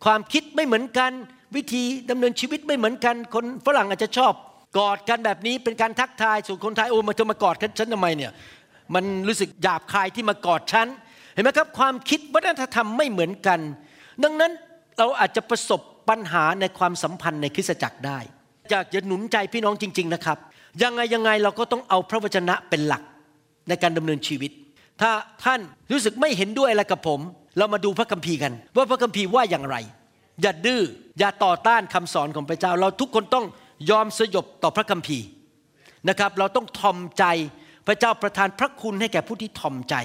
[0.05, 1.11] ความคิดไม่เหมือนกัน
[1.55, 4.33] วิธีดำเนินชีวิตไม่เหมือนกัน คนฝรั่งอาจจะชอบ
[4.77, 8.31] กอดกันแบบนี้เป็นการทักทายส่วนคนไทยโอ้มาจะมากอดฉันทำไมเนี่ย
[8.95, 10.87] มันรู้สึกหยาบคายที่มากอดฉัน
[11.33, 13.59] เห็นไหมครับความคิดวัฒนธรรมไม่เหมือนกัน
[14.23, 14.51] ดังนั้น
[14.97, 18.19] เราอาจจะประสบปัญหาในความสัมพันธ์ในคริสตจักรได้
[18.69, 20.37] อยากจะหนุนใจพี่น้องจริง ๆนะครับ
[20.83, 23.03] ยังไงยังไงเราก็ต้องเอาพระวจนะเป็นหลัก
[23.67, 24.51] ในการดำเนินชีวิต
[25.01, 25.11] ถ้า
[25.43, 25.59] ท่าน
[25.91, 27.19] รู้สึกไม่เห็นด้วยอะไรกับผม
[27.57, 29.75] เรามาดูพระคัมภีร์กัน ว่าพระคัมภีร์ว่าอย่างไร
[30.41, 30.81] อย่าดื้อ
[31.19, 33.45] อย่าต่อต้านคำสอนของพระเจ้า เราทุกคนต้อง
[33.89, 35.25] ยอมสยบต่อพระคัมภีร์
[36.09, 37.25] นะครับ เราต้องทอมใจ
[37.87, 39.95] พระเจ้าประทานพระคุณให้แก่ผู้ที่ทอมใจ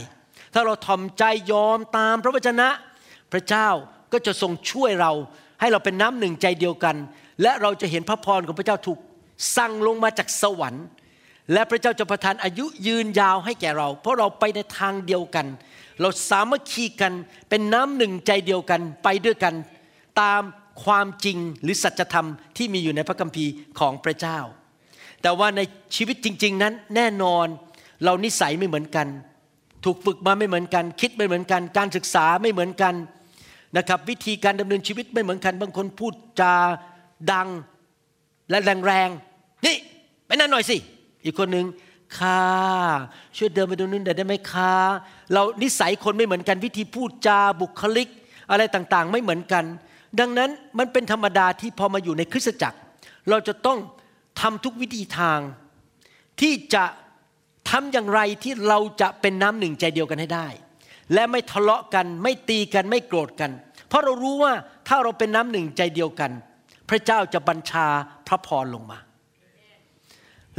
[0.54, 2.68] ถ้าเราทอมใจยอมตามพระวจนะ
[3.32, 3.68] พระเจ้า
[4.12, 5.12] ก็จะทรงช่วยเรา
[5.60, 6.96] ให้เราเป็นน้ำหนึ่งใจเดียวกัน
[7.42, 8.98] และเราจะเห็นพระพรของพระเจ้าถูก
[9.56, 10.86] สั่งลงมาจากสวรรค์
[11.52, 15.46] และพระเจ้าจะประทานอายุยืนยาวให้แก่เรา เพราะเราไปในทางเดียวกัน
[16.00, 17.12] เราสามัคคีกัน
[17.48, 19.54] เป็นน้ำหนึ่งใจเดียวกันไปด้วยกัน
[20.20, 20.42] ตาม
[20.84, 24.38] ความจริงหรือสัจธรรมที่มีอยู่ในพระคัมภีร์ของพระเจ้า
[25.22, 25.60] แต่ว่าใน
[25.96, 27.46] ชีวิตจริง ๆ นั้นแน่นอน
[28.04, 29.06] เรานิสัยไม่เหมือนกัน
[29.84, 32.94] ถูกฝึกมาไม่เหมือนกัน คิดไม่เหมือนกัน การศึกษาไม่เหมือนกัน
[33.76, 36.54] นะครับวิธีการดำเนินชีวิตไม่เหมือนกัน บางคนพูดจา
[37.32, 37.48] ดัง
[38.50, 39.76] และแรงๆนี่
[40.26, 40.76] ไปนั่นหน่อยสิ
[41.24, 41.66] อีกคนหนึ่ง
[42.18, 42.42] ค่ะ
[43.36, 44.72] ช่วยเดินไปตรงนู้นได้ไหมคะ
[45.32, 48.08] เรานิสัยคนไม่เหมือนกันวิธีพูดจาบุคลิก
[48.50, 49.64] อะไรต่างๆ ไม่เหมือนกัน
[50.20, 52.78] ดังนั้นมันเป็นธรรมดาที่พอมาอยู่ในคริสตจักร
[53.30, 53.78] เราจะต้อง
[54.40, 55.38] ทำทุกวิธีทาง
[56.40, 56.84] ที่จะ
[57.70, 60.48] ทำอย่างไรที่เราจะเป็นน้ำหนึ่งใจเดียวกันให้ได้
[61.14, 63.50] และไม่ทะเลาะกันไม่ตีกันไม่โกรธกัน
[63.88, 64.52] เพราะเรารู้ว่า
[64.88, 66.30] ถ้าเราเป็นน้ำหนึ่งใจเดียวกัน
[66.90, 67.86] พระเจ้าจะบัญชา
[68.28, 68.98] พระพรลงมา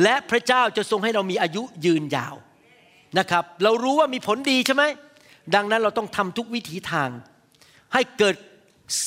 [0.03, 2.35] และพระเจ้าจะทรงให้เรามีอายุยืนยาว
[3.19, 4.83] นะครับ เรารู้ว่ามีผลดีใช่ไหม
[5.55, 7.09] ดังนั้นเราต้องทำทุกวิถีทาง
[7.93, 8.35] ให้เกิด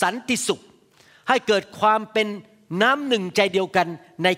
[0.01, 0.61] สันติสุข
[1.29, 2.27] ให้เกิดความเป็น
[2.83, 3.89] น้ำหนึ่งใจเดียวกัน
[4.25, 4.29] ใน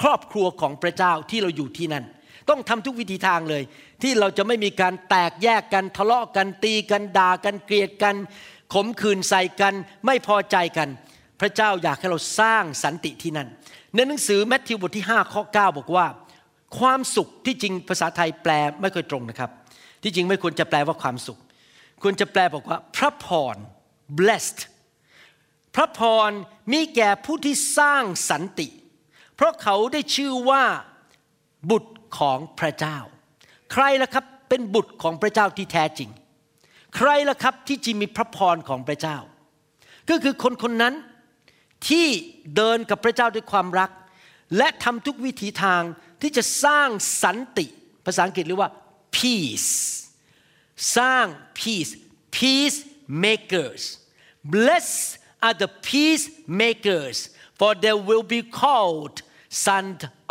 [0.00, 2.04] ครอบครัวของพระเจ้าที่เราอยู่ที่นั่น
[2.50, 3.62] ต้องทำทุกวิธีทางเลย
[4.02, 8.16] ที่เราจะไม่มีการแตกแยกกันทะเลาะกันตีกันด่ากันเกลียดกัน
[8.74, 9.74] ขมขื่นใส่กัน
[10.06, 10.88] ไม่พอใจกัน
[11.40, 13.48] พระเจ้าอยากให้เราสร้างสันติที่นั่น
[13.94, 16.06] ในหนังสือแมทธิวบทที่ 5 ข้อ 9 บอกว่า
[16.78, 19.50] ความสุขที่จริงภาษาไทยแปลไม่ค่อยตรงนะครับ
[20.02, 21.40] ที่จริงไม่ควรจะแปลว่าความสุข
[22.02, 23.56] ควรจะแปลบอกว่า พระพร
[24.18, 24.60] blessed
[25.74, 26.30] พระพร
[26.72, 28.68] มีแก่ผู้ที่สร้างสันติ
[29.34, 30.64] เพราะเขาได้ชื่อว่า
[31.70, 32.98] บุตรของพระเจ้า
[33.72, 36.10] ใครล่ะครับเป็นบุตรของพระเจ้าที่แท้จริง
[36.96, 39.18] ใครล่ะครับที่จะมีพระพรของพระเจ้า
[40.10, 40.94] ก็คือคนคนนั้น
[41.88, 42.06] ที่
[42.56, 43.90] เดินกับพระเจ้าด้วยความรัก
[44.56, 45.82] และทำทุกวิถีทาง
[46.20, 46.88] ที่จะสร้าง
[47.22, 47.66] สันติ
[48.06, 48.72] ภาษาอังกฤษเรียกว่า
[49.16, 49.70] peace
[50.96, 51.26] สร้าง
[51.60, 51.92] peace
[52.38, 52.78] peace
[53.24, 53.82] makers
[54.54, 55.02] blessed
[55.46, 57.16] are the peacemakers
[57.58, 59.16] for they will be called
[59.66, 59.84] son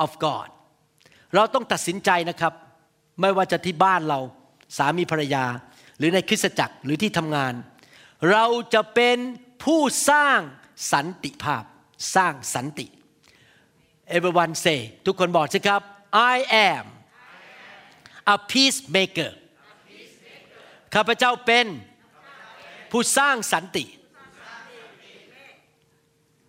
[0.04, 0.48] of God
[1.36, 2.54] เราต้องตัดสินใจนะครับ
[3.22, 4.20] ไม่ว่าจะที่บ้านเรา
[4.78, 5.46] สามีภรรยา
[5.98, 7.54] หรือในคริสตจักรหรือที่ทำงาน
[8.32, 9.18] เราจะเป็น
[9.64, 10.40] ผู้สร้าง
[10.92, 11.64] สันติภาพ
[12.16, 12.88] สร้างสันติ
[14.16, 15.82] everyone say ทุกคนบอกสิครับ
[16.34, 16.36] I
[16.70, 16.86] am
[18.34, 19.32] a peacemaker
[20.94, 21.68] ข้าพเจ้าเป็น
[22.92, 23.86] ผู้สร้างสันติ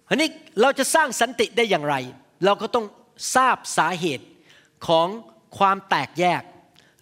[0.08, 0.28] อันนี้
[0.60, 1.94] เราจะสร้างสันติได้อย่างไร
[2.44, 2.86] เราก็ต้อง
[3.34, 4.26] ทราบสาเหตุ
[4.86, 5.08] ของ
[5.58, 6.42] ความแตกแยก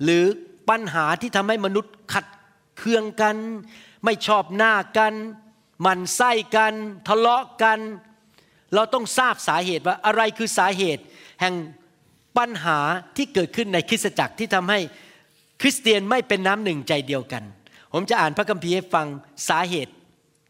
[0.02, 0.24] หรือ
[0.68, 2.26] ปัญหาที่ทำให้มนุษย์ขัด
[2.78, 3.36] เคืองกัน
[4.04, 5.12] ไม่ชอบหน้ากัน
[5.86, 6.74] มันไส้กัน
[7.08, 7.78] ทะเลาะกัน
[8.74, 11.02] เราต้องทราบสาเหตุว่าอะไรคือสาเหตุ
[11.40, 11.54] แห่ง
[12.38, 12.78] ปัญหา
[13.16, 14.78] ที่เกิดขึ้นในคริสตจักรที่ทำให้
[15.60, 17.42] คริสเตียนไม่เป็นน้ำหนึ่งใจเดียวกัน
[17.92, 19.06] ผมจะอ่านพระคัมภีร์ให้ฟัง
[19.48, 19.92] สาเหตุ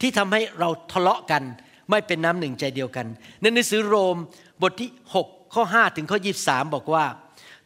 [0.00, 1.42] ที่ทำให้เราทะเลาะกัน
[1.90, 3.06] ไม่เป็นน้ำหนึ่งใจเดียวกัน
[3.40, 4.16] ในหนังสือโรม
[4.62, 4.90] บทที่
[5.22, 7.04] 6 ข้อ 5 ถึงข้อ 23 บอกว่า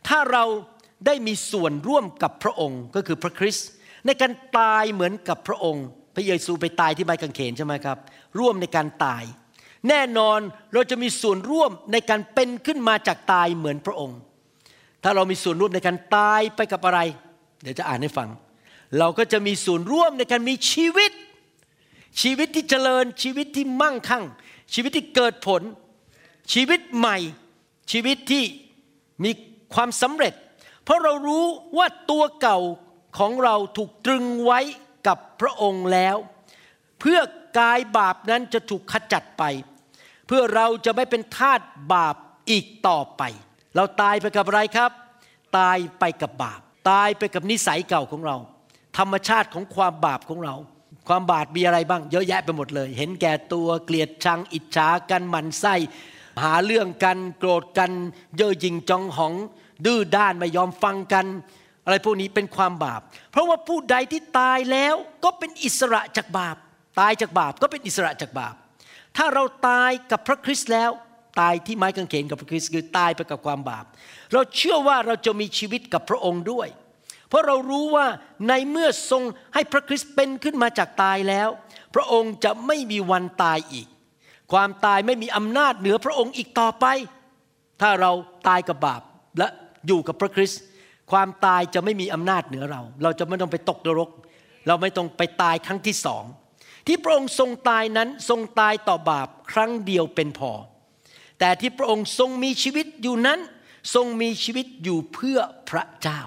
[0.09, 0.45] ถ้าเรา
[1.07, 3.69] ได้มีส่วนร่วมกับพระองค์ก็คือพระคริสต์
[4.07, 7.99] ในการตายเหมือนกับพระองค์ พระเยซูไปตายที่ไม้กางเขนใช่ไหมครับ
[8.39, 9.25] ร่วมในการตาย
[9.89, 10.41] แน่นอน
[10.73, 14.19] เราจะมีส่วนร่วมในการเป็นขึ้นมาจากตายเหมือนพระองค์
[15.03, 17.01] ถ้าเรามีส่วนร่วมในการตายไปกับอะไร
[17.63, 18.29] เดี๋ยวจะอ่านให้ฟัง
[18.99, 21.13] เราก็จะมีส่วนร่วมในการมีชีวิต
[22.23, 24.25] ชีวิตที่เจริญชีวิตที่มั่งคั่ง
[24.75, 25.63] ชีวิตที่เกิดผล
[26.53, 27.19] ชีวิตใหม่
[27.93, 28.45] ชีวิตที่
[29.25, 29.31] มี
[29.75, 30.35] ความสำเร็จ
[30.85, 31.45] เพราะเรารู้
[31.79, 32.59] ว่าตัวเก่า
[33.19, 34.61] ของเราถูกตรึงไว้
[35.07, 36.17] กับพระองค์แล้ว
[37.01, 37.21] เพื่อ
[37.59, 39.45] กายบาปนั้นจะถูกขจัดไป
[40.27, 41.61] เพื่อเราจะไม่เป็นทาส
[41.95, 42.17] บาป
[42.51, 43.23] อีกต่อไป
[43.77, 44.91] เราตายไปกับอะไรครับ
[45.59, 46.61] ตายไปกับบาป
[46.91, 48.37] ตายไปกับนิสัยเก่าของเรา
[48.99, 50.55] ธรรมชาติของความบาปของเรา
[51.09, 55.75] ความบาปมีอะไรบ้าง เยอะแยะไปหมดเลย เห็นแก่ตัวเกลียดชังอิจฉากันหมันไส้
[56.43, 57.91] หาเรื่องกันโกรธกัน
[58.37, 59.35] เย่อหยิ่งจองหอง
[59.87, 61.27] ดื้อด้านไม่ยอมฟังกัน
[61.85, 66.57] อะไรพวกนี้เป็นความบาป เพราะว่าผู้ใดที่ตายแล้วก็เป็นอิสระจากบาป
[67.01, 68.55] ตายจากบาปก็เป็นอิสระจากบาป
[69.17, 70.91] ถ้าเราตายกับพระคริสต์แล้ว
[71.41, 73.85] ตายที่ไม้กางเขนกับพระคริสต์คือตายไปกับความบาป
[74.33, 76.69] เราเชื่อว่าเราจะมีชีวิตกับพระองค์ด้วย
[77.29, 78.07] เพราะเรารู้ว่า
[78.49, 79.23] ในเมื่อทรง
[79.55, 81.49] ให้พระคริสต์เป็นขึ้นมาจากตายแล้ว
[81.95, 83.89] พระองค์จะไม่มีวันตายอีก
[84.53, 86.87] ความตายไม่มีอำนาจเหนือพระองค์อีกต่อไป
[87.81, 88.13] ถ้าเรา
[88.49, 89.03] ตายกับบาป
[89.39, 89.49] และ
[89.87, 90.61] อยู่กับพระคริสต์
[91.13, 94.11] ความตายจะไม่มีอำนาจเหนือเรา เราจะไม่ต้องไปตกนรก
[94.67, 96.25] เราไม่ต้องไปตายครั้งที่สอง
[96.87, 100.53] ที่พระองค์ทรงตายนั้นทรงตายต่อบาปครั้งเดียวเป็นพอ
[101.39, 103.41] แต่ที่พระองค์ทรงมีชีวิตอยู่นั้น
[103.95, 105.39] ทรงมีชีวิตอยู่เพื่อ
[105.71, 106.21] พระเจ้า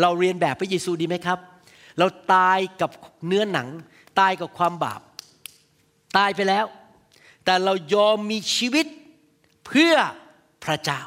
[0.00, 1.38] เราเรียนแบบพระเยซูดีไหมครับ
[1.98, 2.90] เราตายกับ
[3.26, 3.68] เนื้อหนัง
[4.20, 5.00] ตายกับความบาป
[6.16, 6.66] ตายไปแล้ว
[7.44, 8.86] แต่เรายอมมีชีวิต
[9.66, 9.94] เพื่อ
[10.64, 11.02] พระเจ้า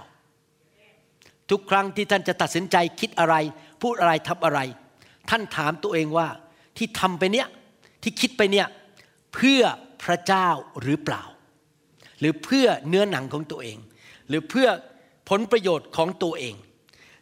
[1.51, 3.35] ทุกครั้งที่ท่านจะตัดสินใจคิดอะไร
[3.81, 4.59] พูดอะไรทำอะไร
[5.29, 6.27] ท่านถามตัวเองว่า
[6.77, 7.47] ที่ทำไปเนี้ย
[8.03, 8.67] ที่คิดไปเนี่ย
[9.33, 9.61] เพื่อ
[10.03, 10.47] พระเจ้า
[10.81, 11.23] หรือเปล่า
[12.19, 13.77] หรือเพื่อเนื้อหนังของตัวเอง
[14.27, 14.67] หรือเพื่อ
[15.29, 16.55] ผลประโยชน์ของตัวเอง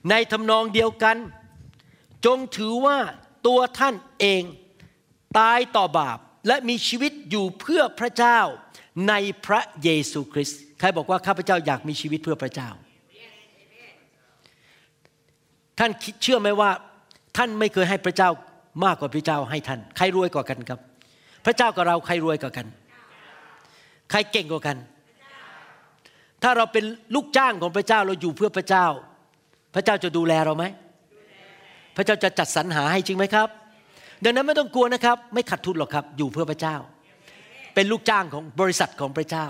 [0.10, 1.18] ในทำนองเดียวกัน
[2.26, 2.98] จงถือว่า
[3.48, 4.44] ตัวท่านเอง
[5.40, 8.40] ตายต่อบาปและมีชีวิตอยู่เพื่อพระเจ้า
[9.10, 9.14] ใน
[9.46, 12.70] พระเยซูคริสต์ใครบอกว่าข้าพเจ้าอยากมีชีวิตเพื่อพระเจ้า
[15.80, 16.70] ท่านคิดเชื่อไหมว่า
[17.38, 18.30] ท่านไม่เคยให้พระเจ้า
[18.86, 20.80] มากกว่าพระเจ้าให้ท่าน ใครรวยกว่ากันครับ
[21.46, 22.68] พระเจ้ากับเราใครรวยกว่ากัน
[24.12, 24.78] ใครเก่งกว่ากัน
[26.44, 26.84] ถ้าเราเป็น
[27.16, 28.86] ลูกจ้างของพระเจ้าเราอยู่เพื่อพระเจ้า
[29.76, 30.66] พระเจ้าจะดูแลเราไหม
[31.96, 33.50] พระเจ้าจะจัดสรรหาให้จริงไหมครับ
[34.24, 36.76] ดังนั้นไม่ต้องกลัวนะครับ ไม่ขาดทุนหรอกครับ อยู่เพื่อพระเจ้า
[37.76, 39.48] เป็นลูกจ้างของบริษัทของพระเจ้า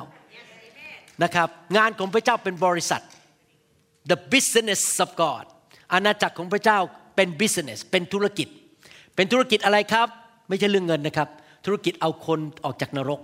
[1.24, 3.02] นะครับ งานของพระเจ้าเป็นบริษัท
[4.12, 5.46] the business of God
[5.94, 6.80] อาณาจักรของพระเจ้า
[7.16, 8.48] เป็น business เป็นธุรกิจ
[9.16, 10.08] เป็นธุรกิจอะไรครับ
[10.50, 11.30] ไม่ใช่เรื่องเงินนะครับ
[11.66, 13.22] ธุรกิจเอาคนออกจากนรก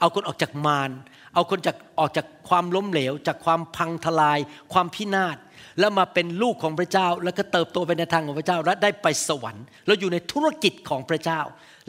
[0.00, 0.90] เอาคนออกจากมาร
[1.34, 4.38] เอาคนจากออกจากความล้มเหลว จากความพังทลาย
[4.72, 5.36] ความพินาศ
[5.78, 11.40] แล้วมาเป็นลูกของพระเจ้า แล้วก็เติบโตไปในทางของพระเจ้า และได้ไปสวรรค์ เราอยู่ในธุรกิจของพระเจ้า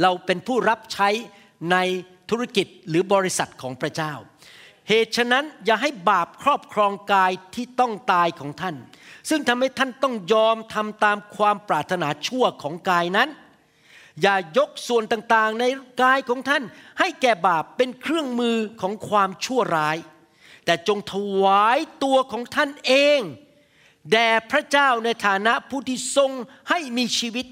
[0.01, 1.09] เราเป็นผู้รับใช้
[1.71, 1.77] ใน
[2.29, 4.13] ธุรกิจหรือบริษัทของพระเจ้า
[4.89, 8.75] เหตุฉะนั้นอย่าให้บาปครอบครองกายที่ต้องตายของท่าน
[9.29, 13.29] ซึ่งทำให้ท่านต้องยอมทำตามความปรารถนาชั่วของกายนั้น
[14.21, 15.65] อย่ายกส่วนต่างๆใน
[16.01, 16.63] กายของท่าน
[16.99, 19.97] ให้แก่บาปเป็นเครื่องมือของความชั่วร้าย
[20.65, 23.19] แต่จงถวายตัวของท่านเอง
[24.11, 26.31] แด่พระเจ้าในฐานะผู้ที่ทรง
[26.69, 27.45] ให้มีชีวิต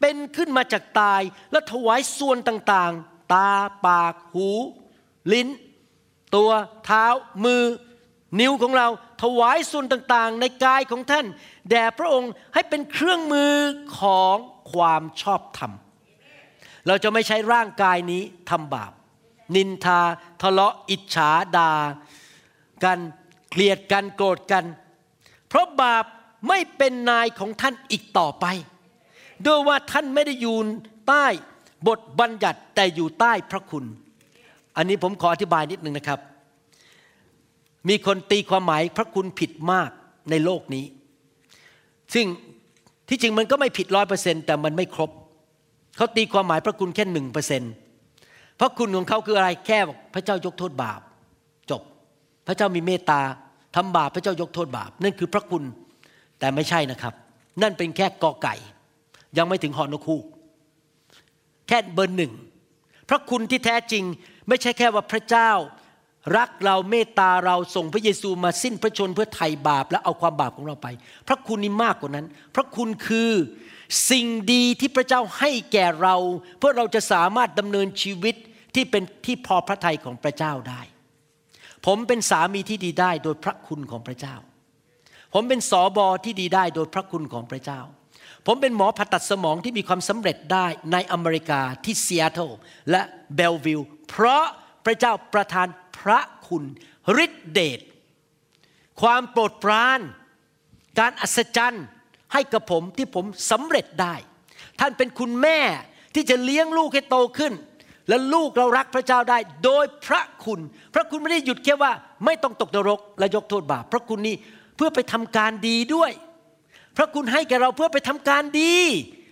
[0.00, 3.50] เป็นขึ้นมาจากตายและถวายส่วนต่างๆ ตา
[3.86, 4.48] ปากหู
[5.32, 5.48] ลิ้น
[6.36, 6.50] ตัว
[6.84, 7.06] เท้า
[7.44, 7.62] มือ
[8.40, 8.88] นิ้วของเรา
[9.22, 11.26] ถวายส่วนต่างๆ ในกายของท่าน
[11.70, 13.54] แด่พระองค์ให้เป็นเครื่องมือ
[14.00, 14.36] ของ
[14.72, 15.72] ความชอบธรรม
[16.86, 18.92] เราจะไม่ใช้ร่างกายนี้ทำบาป
[19.56, 20.00] นินทา
[20.42, 21.72] ทะเลาะอิจฉาดา
[22.84, 22.98] กัน
[23.50, 24.64] เกลียดกันโกรธกัน
[25.48, 26.04] เพราะบาป
[26.48, 28.46] ไม่เป็นนายของท่านอีกต่อไป
[29.46, 30.56] ด้วยว่าท่านไม่ได้อยู่
[31.08, 31.26] ใต้
[31.88, 33.84] บทบัญญัติแต่อยู่ใต้พระคุณ
[34.76, 36.20] อันนี้ผมขออธิบายนิดนึงนะครับ
[37.88, 39.90] มีคนตีความหมายพระคุณผิดมาก
[40.30, 40.84] ในโลกนี้
[42.14, 42.26] ซึ่ง
[43.08, 45.10] ที่จริงมันก็ไม่ผิดร้อยเปอร์เซ็นแต่มันไม่ครบ
[45.96, 47.62] เขาตีความหมายพระคุณแค่หนึ่งเปอร์เซ็น
[48.60, 49.78] พระคุณของเขาคืออะไรแค่
[50.14, 51.00] พระเจ้ายกโทษบาป
[51.70, 51.82] จบ
[52.46, 53.20] พระเจ้ามีเมตตา
[53.76, 55.62] ทำบาปพระเจ้ายกโทษบาป นั่นคือพระคุณ
[56.38, 57.14] แต่ไม่ใช่นะครับ
[57.62, 58.54] นั่นเป็นแค่กอไก่
[59.36, 60.24] ยังไม่ถึงหอนคูก
[61.68, 62.32] แค่เบอร์หนึ่ง
[63.08, 64.04] พระคุณที่แท้จริง
[64.48, 65.50] ไม่ใช่แค่ว่าพระเจ้า
[66.36, 70.88] รักเราเมตตาเราส่งพระเยซูมาสิ้นพระชนเพื่อไถ่บาปและเอาความบาปของเราไป
[71.28, 73.32] พระคุณนี่มากกว่านั้น พระคุณคือ
[74.10, 76.16] สิ่งดีที่พระเจ้าให้แก่เรา
[76.58, 78.34] เพื่อเราจะสามารถดำเนินชีวิต
[78.74, 80.80] ที่เป็นที่พอพระทัยของพระเจ้าได้
[81.86, 84.36] ผมเป็นสามีที่ดีได้โดยพระคุณของพระเจ้า
[85.34, 87.80] ผมเป็นสอบอที่ดีได้โดยพระคุณของพระเจ้า
[88.46, 92.50] ผมเป็นหมอผ่าตัดสมองที่มีความสำเร็จได้ในอเมริกาที่ซีแอตเทิล
[92.90, 93.02] และ
[93.34, 94.44] เบลวิวเพราะ
[94.84, 96.64] พระเจ้าประทานพระคุณ
[97.24, 97.80] ฤทธิเดช
[99.00, 100.00] ความโปรดปราน
[100.98, 101.86] การอัศจรรย์
[102.32, 104.14] ให้กับผมที่ผมสำเร็จได้
[104.80, 105.58] ท่านเป็นคุณแม่
[106.14, 107.52] ที่จะเลี้ยงลูกให้โตขึ้น
[108.08, 110.60] และลูกเรารักพระเจ้าได้ โดยพระคุณ
[110.94, 111.92] พระคุณไม่ได้หยุดแค่ว่า
[112.24, 114.36] ไม่ต้องตกนรกและยกโทษบาปพระคุณนี้
[114.76, 116.12] เพื่อไปทำการดีด้วย
[116.96, 118.76] พระคุณให้แก่เราเพื่อไปทำการดี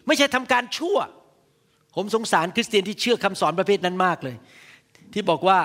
[0.07, 0.99] ไม่ใช่ทำการชั่ว
[1.97, 4.37] ผมสงสารคริสเตียนที่เชื่อคำสอนประเภทนั้นมากเลย
[5.13, 5.59] ที่บอกว่า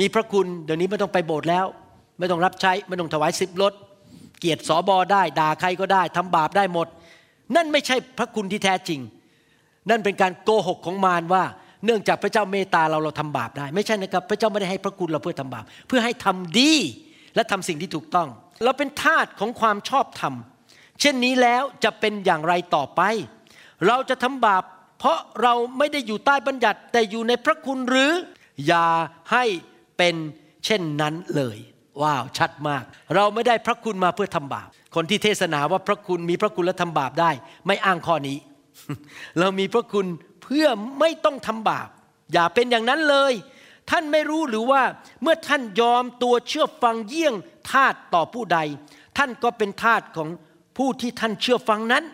[0.00, 1.66] มีพระคุณเดี๋ยวนี้ไม่ต้องไปโบสถ์แล้ว
[2.18, 3.72] ไม่ต้องรับใช้ไม่ต้องถวายสิบลด
[4.40, 6.86] เกียรติสอบอได้ด่าใครก็ได้ทำบาปได้หมด
[7.56, 9.00] นั่นไม่ใช่พระคุณที่แท้จริง
[9.90, 11.44] นั่นเป็นการโกหกของมารว่า
[11.84, 16.72] เนื่องจากพระเจ้าเมตตาเราเราทำบาปได้ ไม่ใช่นะครับ พระเจ้าไม่ได้ให้พระคุณเราเพื่อทำบาป เพื่อให้ทำดี
[17.34, 18.28] และทำสิ่งที่ถูกต้อง
[18.64, 20.34] เราเป็นทาสของความชอบธรรม
[21.00, 23.00] เช่นนี้แล้วจะเป็นอย่างไรต่อไป
[23.86, 24.64] เราจะทำบาป
[24.98, 28.12] เพราะเราไม่ได้อยู่ใต้บัญญัติแต่อยู่ในพระคุณหรือ
[28.66, 28.86] อย่า
[29.32, 29.44] ให้
[29.98, 30.14] เป็น
[30.64, 31.58] เช่นนั้นเลย
[32.02, 37.30] ว้าวชัดมาก เราไม่ได้พระคุณมาเพื่อทำบาป คนที่เทศนาว่าพระคุณมีพระคุณและทำบาปได้
[37.66, 38.38] ไม่อ้างข้อนี้
[39.38, 40.06] เรามีพระคุณ
[40.42, 40.66] เพื่อ
[41.00, 41.88] ไม่ต้องทำบาป
[42.32, 43.32] อย่าเป็นอย่างนั้นเลย
[43.90, 44.82] ท่านไม่รู้หรือว่า
[45.22, 47.34] เมื่อท่านยอมตัวเชื่อฟังเยี่ยง
[47.70, 48.58] ทาสต่อผู้ใด
[49.18, 50.28] ท่านก็เป็นทาสของ
[50.76, 52.04] ผู้ที่ท่านเชื่อฟังนั้น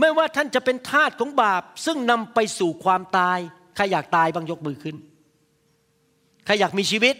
[0.00, 3.38] ไม่ว่าท่านจะเป็นทาสของบาป ซึ่งนำไปสู่ความตาย
[3.76, 4.96] ใครอยากตายบ้างยกมือขึ้น
[6.46, 7.16] ใครอยากมีชีวิต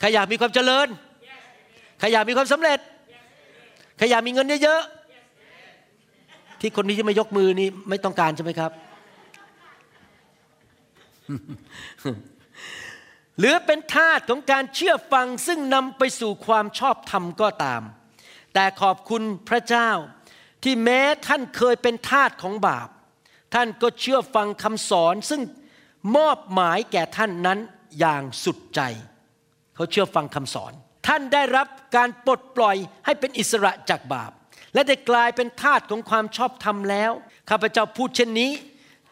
[0.00, 0.88] ใครอยากมีความเจริญ
[1.98, 2.78] ใครอยากมีความสำเร็จ
[3.96, 8.70] ใครอยากมีเงินเยอะๆ ที่คนนี้ที่ไม่ยกมือนี่ไม่ต้องการใช่ไหมครับ
[13.38, 17.82] หรือเป็นทาสของการเชื่อฟังซึ่งนำไปสู่ความชอบธรรมก็ตาม
[18.58, 19.90] แต่ขอบคุณพระเจ้า
[20.62, 22.88] ที่แม้ท่านเคยเป็นทาสของบาป
[23.54, 25.42] ท่านก็เชื่อฟังคำสอนซึ่ง
[26.16, 27.58] มอบหมายแก่ท่านนั้น
[27.98, 28.80] อย่างสุดใจ
[29.74, 30.72] เขาเชื่อฟังคำสอน
[31.06, 34.32] ท่านได้รับการปลดปล่อยให้เป็นอิสระจากบาป
[34.74, 37.12] และได้กลายเป็นทาสของความชอบธรรมแล้ว
[37.50, 38.50] ข้าพเจ้าพูดเช่นนี้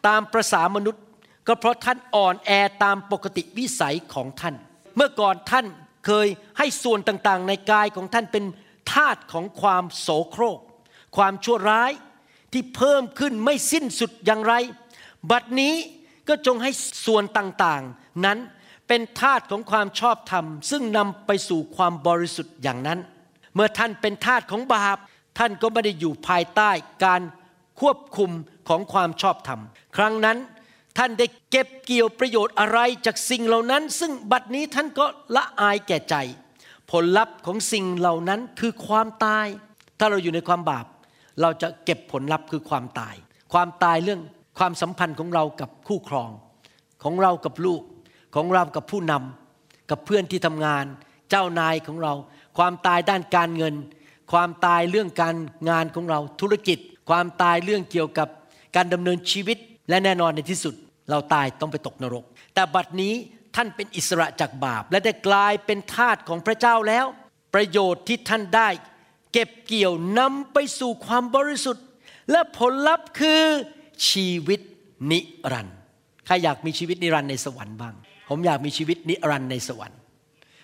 [0.07, 1.03] ตามประษามนุษย์
[1.47, 2.51] ก็เพราะท่านอ่อนแอ
[2.83, 4.55] ตามปกติวิสัยของท่าน
[4.95, 5.65] เมื่อก่อนท่าน
[6.05, 6.27] เคย
[6.57, 8.43] ให้ส่วนต่างๆ ในกายของท่านเป็น
[8.93, 10.59] ทาสของความโสโครก
[11.17, 11.91] ความชั่วร้าย
[12.51, 14.53] ที่เพิ่มขึ้นไม่สิ้นสุดอย่างไร
[15.31, 15.73] บัดนี้
[16.27, 16.71] ก็จงให้
[17.05, 18.39] ส่วนต่างๆ นั้น
[18.87, 22.99] เป็นทาสของความชอบธรรม ซึ่งนำไปสู่ความบริสุทธิ์อย่างนั้น
[23.55, 24.97] เมื่อท่านเป็นทาสของบาป
[25.37, 26.71] ท่านก็ไม่ได้อยู่ภายใต้
[27.05, 27.21] การ
[27.79, 28.31] ควบคุม
[28.69, 29.61] ของความชอบธรรม
[29.97, 30.37] ครั้งนั้น
[30.97, 36.15] ท่านได้เก็บเกี่ยวประโยชน์อะไรจากสิ่งเหล่านั้น ซึ่งบัดนี้ท่านก็ละอายแก่ใจ
[36.91, 39.45] ผลลัพธ์ของสิ่งเหล่านั้นคือความตาย
[39.99, 40.85] ถ้าเราอยู่ในความบาป
[41.41, 43.15] เราจะเก็บผลลัพธ์คือความตาย
[43.53, 44.21] ความตายเรื่อง
[44.57, 46.29] ความสัมพันธ์ของเรากับคู่ครอง
[47.03, 47.81] ของเรากับลูก
[48.35, 50.85] ของเรากับผู้นำกับเพื่อนที่ทำงาน
[51.29, 52.13] เจ้านายของเรา
[52.57, 53.75] ความตายด้านการเงิน
[54.31, 55.35] ความตายเรื่องการ
[55.69, 56.77] งานของเราธุรกิจ
[57.09, 58.27] ความตายเรื่องเกี่ยวกับ
[58.75, 59.57] การดำเนินชีวิต
[59.89, 60.75] และแน่นอนในที่สุด
[61.09, 63.13] เราตายต้องไปตกนรก แต่บัดนี้
[63.55, 67.05] ท่านเป็นอิสระจากบาป และได้กลายเป็นทาสของพระเจ้าแล้ว
[67.53, 68.69] ประโยชน์ที่ท่านได้
[69.33, 71.85] เก็บเกี่ยวนำไปสู่ความบริสุทธิ์
[72.31, 73.43] และผลลัพธ์คือ
[74.09, 74.59] ชีวิต
[75.11, 75.19] นิ
[75.51, 75.77] รันดร์
[76.25, 77.95] ใครอยากมีชีวิตนิรันดร์ในสวรรค์บ้าง
[78.29, 79.99] ผมอยากมีชีวิตนิรันดร์ในสวรรค์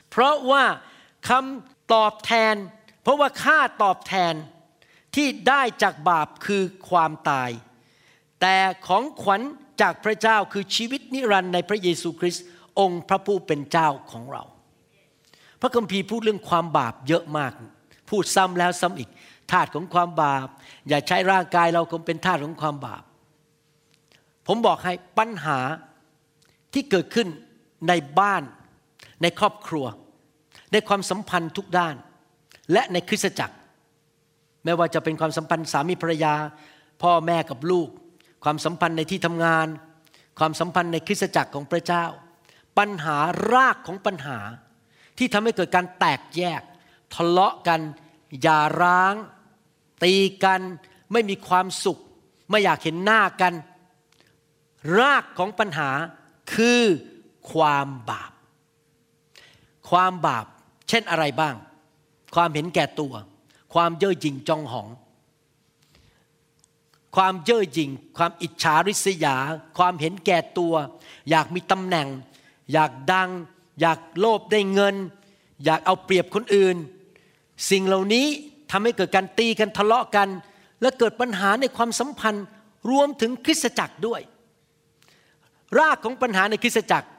[0.09, 0.63] เพราะว่า
[1.29, 2.55] คำตอบแทน
[3.03, 4.33] เพราะว่าค่าตอบแทน
[5.15, 7.49] ที่ได้จากบาปคือความตาย
[8.41, 9.41] แต่ของขวัญ
[9.81, 12.45] จากพระเจ้าคือชีวิตนิรันดร์ในพระเยซูคริสต์
[12.79, 14.43] องค์พระผู้เป็นเจ้าของเรา
[15.61, 17.53] พระคัมภีร์พูดเรื่องความบาปเยอะมาก
[18.09, 19.09] พูดซ้ำแล้วซ้ำอีก
[19.51, 20.47] ทาสของความบาป
[20.89, 23.03] อย่าใช้ร่างกายเราคงเป็นทาสของความบาป
[24.47, 25.59] ผมบอกให้ปัญหา
[26.73, 27.27] ที่เกิดขึ้น
[27.87, 28.43] ในบ้าน
[29.21, 29.85] ในครอบครัว
[30.71, 31.95] ในความสัมพันธ์ทุกด้าน
[32.71, 33.55] และในคริสตจักร
[34.63, 36.33] ไม่ว่าจะเป็นความสัมพันธ์สามีภรรยา
[37.03, 37.89] พ่อแม่กับลูก
[38.43, 39.67] ความสัมพันธ์ในที่ทำงาน
[40.39, 42.05] ความสัมพันธ์ในคริสตจักรของพระเจ้า
[42.77, 43.17] ปัญหา
[43.53, 44.39] รากของปัญหา
[45.17, 46.61] ที่ทำให้เกิดการแตกแยก
[47.13, 47.79] ทะเลาะกัน
[48.41, 49.13] อย่าร้าง
[50.03, 50.61] ตีกัน
[51.11, 51.99] ไม่มีความสุข
[52.49, 53.53] ไม่อยากเห็นหน้ากัน
[54.99, 55.89] รากของปัญหา
[56.53, 56.83] คือ
[57.51, 58.31] ความบาป
[59.89, 60.45] ความบาป
[60.89, 61.55] เช่นอะไรบ้าง
[62.35, 63.13] ความเห็นแก่ตัว
[63.73, 64.87] ความเย่อหยิ่งจองหอง
[67.15, 69.35] ความเย่อหยิ่ง ความอิจฉาริษยา
[69.77, 70.73] ความเห็นแก่ตัว
[71.29, 72.07] อยากมีตำแหน่ง
[72.73, 73.29] อยากดัง
[73.81, 74.95] อยากโลภได้เงิน
[75.65, 76.77] อยากเอาเปรียบคนอื่น
[77.69, 78.25] สิ่งเหล่านี้
[78.71, 80.27] ทำให้เกิดการตีกันทะเลาะกัน
[80.81, 82.45] และเกิดปัญหาในความสัมพันธ์
[82.89, 84.21] รวมถึงคริสตจักรด้วย
[85.79, 87.09] รากของปัญหาในคริสตจักร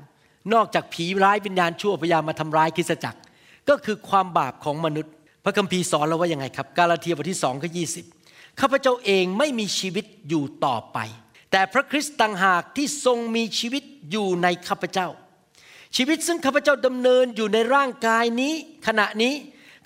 [0.54, 3.20] นอกจากผีร้ายวิญญาณชั่วพยายามมาทำร้ายคริสตจักร
[3.68, 5.12] ก็คือความบาปของมนุษย์
[5.44, 7.84] พระคัมภีร์สอนเราว่ายังไงครับ กาลาเทียบทที่สองข้อยี
[8.60, 10.98] ข้าพเจ้าเองไม่มีชีวิตอยู่ต่อไป
[11.50, 15.08] แต่พระคริสต์ต่างหากที่ทรงมีชีวิตอยู่ในข้าพเจ้า
[15.96, 18.54] ชีวิตซึ่งข้าพเจ้าดำเนินอยู่ในร่างกายนี้
[18.86, 19.34] ขณะนี้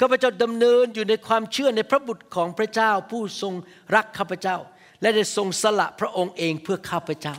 [0.00, 3.54] ข้าพเจ้าดำเนินอยู่ในความเชื่อในพระบุตรของพระเจ้าผู้ทรง
[3.94, 4.56] รักข้าพเจ้า
[5.00, 7.36] และได้ทรงสละพระองค์เองเพื่อข้าพเจ้า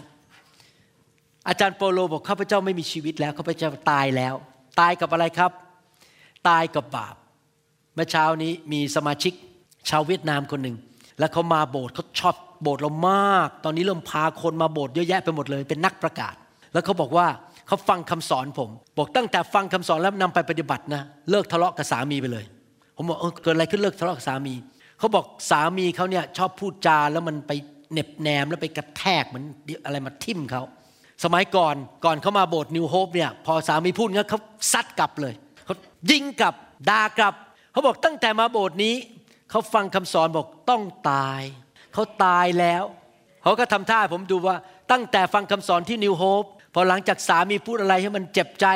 [1.48, 4.36] อาจารย์โปโลบอกข้าพเจ้าไม่มีชีวิตแล้วข้าพเจ้าตายแล้ว
[4.80, 5.52] ตายกับอะไรครับ
[6.50, 7.16] ตายกับบาป
[7.94, 9.34] เมื่อเช้านี้มีสมาชิก
[9.90, 10.78] ชาวเวียดนามคนหนึ่ง
[11.20, 16.36] แล้วเขามาโบสถ์เขาชอบโบสถ์เรามาก ตอนนี้เริ่มพาคนมาโบสถ์เยอะแยะไปหมดเลย เป็นนักประกาศ
[16.74, 17.28] แล้วเขาบอกว่า
[17.68, 22.46] เขาฟังคำสอนผม บอกตั้งแต่ฟังคำสอนแล้วนำไปปฏิบัตินะเลิกทะเลาะกับสามีไปเลย
[22.96, 24.54] ผมบอกเออเกิดอะไรขึ้นเลิกทะเลาะกับสามี
[25.00, 27.52] เขาบอกสามีเขาเนี่ยชอบพูดจาแล้วมันไป
[27.92, 29.46] เหน็บแนมแล้วไปกระแทกเหมือน
[29.86, 30.64] อะไรมาทิ่มเขา
[31.24, 34.40] สมัยก่อนก่อนเขามาโบสถ์นิวโฮปเนี่ยพอสามีพูดงั้นเขา
[34.74, 35.34] ซัดกลับเลย
[35.66, 35.76] เขา
[36.12, 36.54] ยิงกลับ
[36.90, 37.34] ด่ากลับ
[37.72, 38.96] เขาบอกตั้งแต่มาโบสถ์นี้
[39.50, 41.42] เขาฟังคำสอนบอกต้องตาย
[41.94, 42.84] เขาตายแล้ว
[43.44, 44.56] เขาก็ทำท่าผมดูว่า
[44.92, 46.46] ตั้งแต่ฟังคำสอนที่นิวโฮป
[46.78, 48.68] อหลังจากสามีพูดอะไรให้มันเจ็บใจ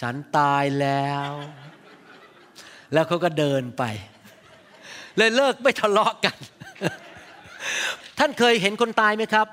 [0.00, 1.30] ฉันตายแล้ว
[2.92, 3.82] แล้วเขาก็เดินไป
[5.16, 6.36] เลยเลิกไม่ทะเลาะกัน
[8.18, 9.46] ท่านเคยเห็นคนตายไหมครับ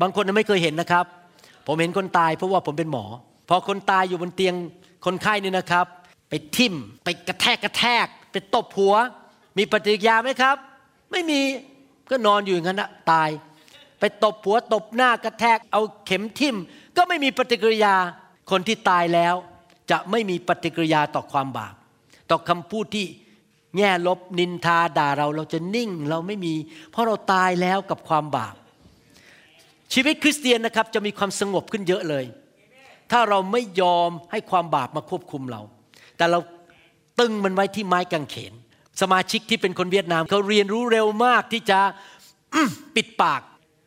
[0.00, 1.06] บางคนไม่เคยเห็นนะครับ
[1.66, 3.04] ผมเห็นคนตายเพราะว่าผมเป็นหมอ
[3.48, 4.54] พอคนตายอยู่บนเตียง
[5.06, 5.86] คนไข้นี่นะครับ
[6.28, 6.74] ไปทิ่ม
[7.04, 8.94] ไปกระแทกกระแทก ไปตบหัว
[9.58, 10.56] มีปฏิกิริยาไหมครับ
[11.10, 11.40] ไม่มี
[12.10, 13.28] ก็นอนอยู่อย่างนั้นนะตาย
[14.24, 16.56] ตบหัวตบหน้ากระแทกเอาเข็มทิ่ม
[16.96, 17.94] ก็ไม่มีปฏิกิริยา
[18.50, 19.34] คนที่ตายแล้ว
[19.90, 21.74] จะไม่มีปฏิกิริยาต่อความบาป
[22.30, 23.06] ต่อคำพูดที่
[23.76, 26.54] แง่ลบนินทาด่าเราเราจะนิ่งเราไม่มี
[26.90, 28.54] เพราะเราตายแล้วกับความบาป
[29.92, 32.24] ชีวิตคริสเตียนนะครับจะมีความสงบขึ้นเยอะเลย
[33.10, 35.62] ถ้าเราไม่ยอมให้ความบาปมาควบคุมเรา
[36.16, 36.38] แต่เรา
[37.20, 38.52] ตึงมันไว้ที่ไม้กางเขน
[39.00, 41.78] สมาชิกที่เป็นคนเวียดนามเขาเรียนรู้เร็วมากที่จะ
[42.94, 43.42] ปิดปาก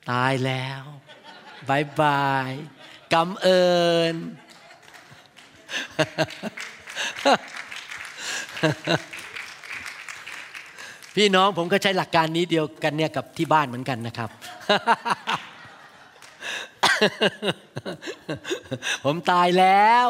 [0.10, 0.84] ตายแล้ว
[1.70, 2.52] บายบาย
[3.14, 3.70] กำเอิ
[4.14, 4.16] ญ
[11.16, 14.30] พี่น้องผมก็ใช้หลักการนี้เดียวกันเนี่ยกับที่บ้านเหมือนกันนะครับ
[19.06, 20.08] ผมตายแล้ว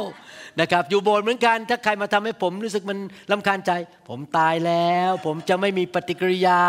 [0.59, 2.99] นะครับ อยู่โบสถ์เหมือนกัน ถ้าใครมาทำให้ผมรู้สึกมัน
[3.31, 3.71] ลำคาญใจ
[4.09, 6.61] ผมตายแล้ว ผมจะไม่มีปฏิกิริยา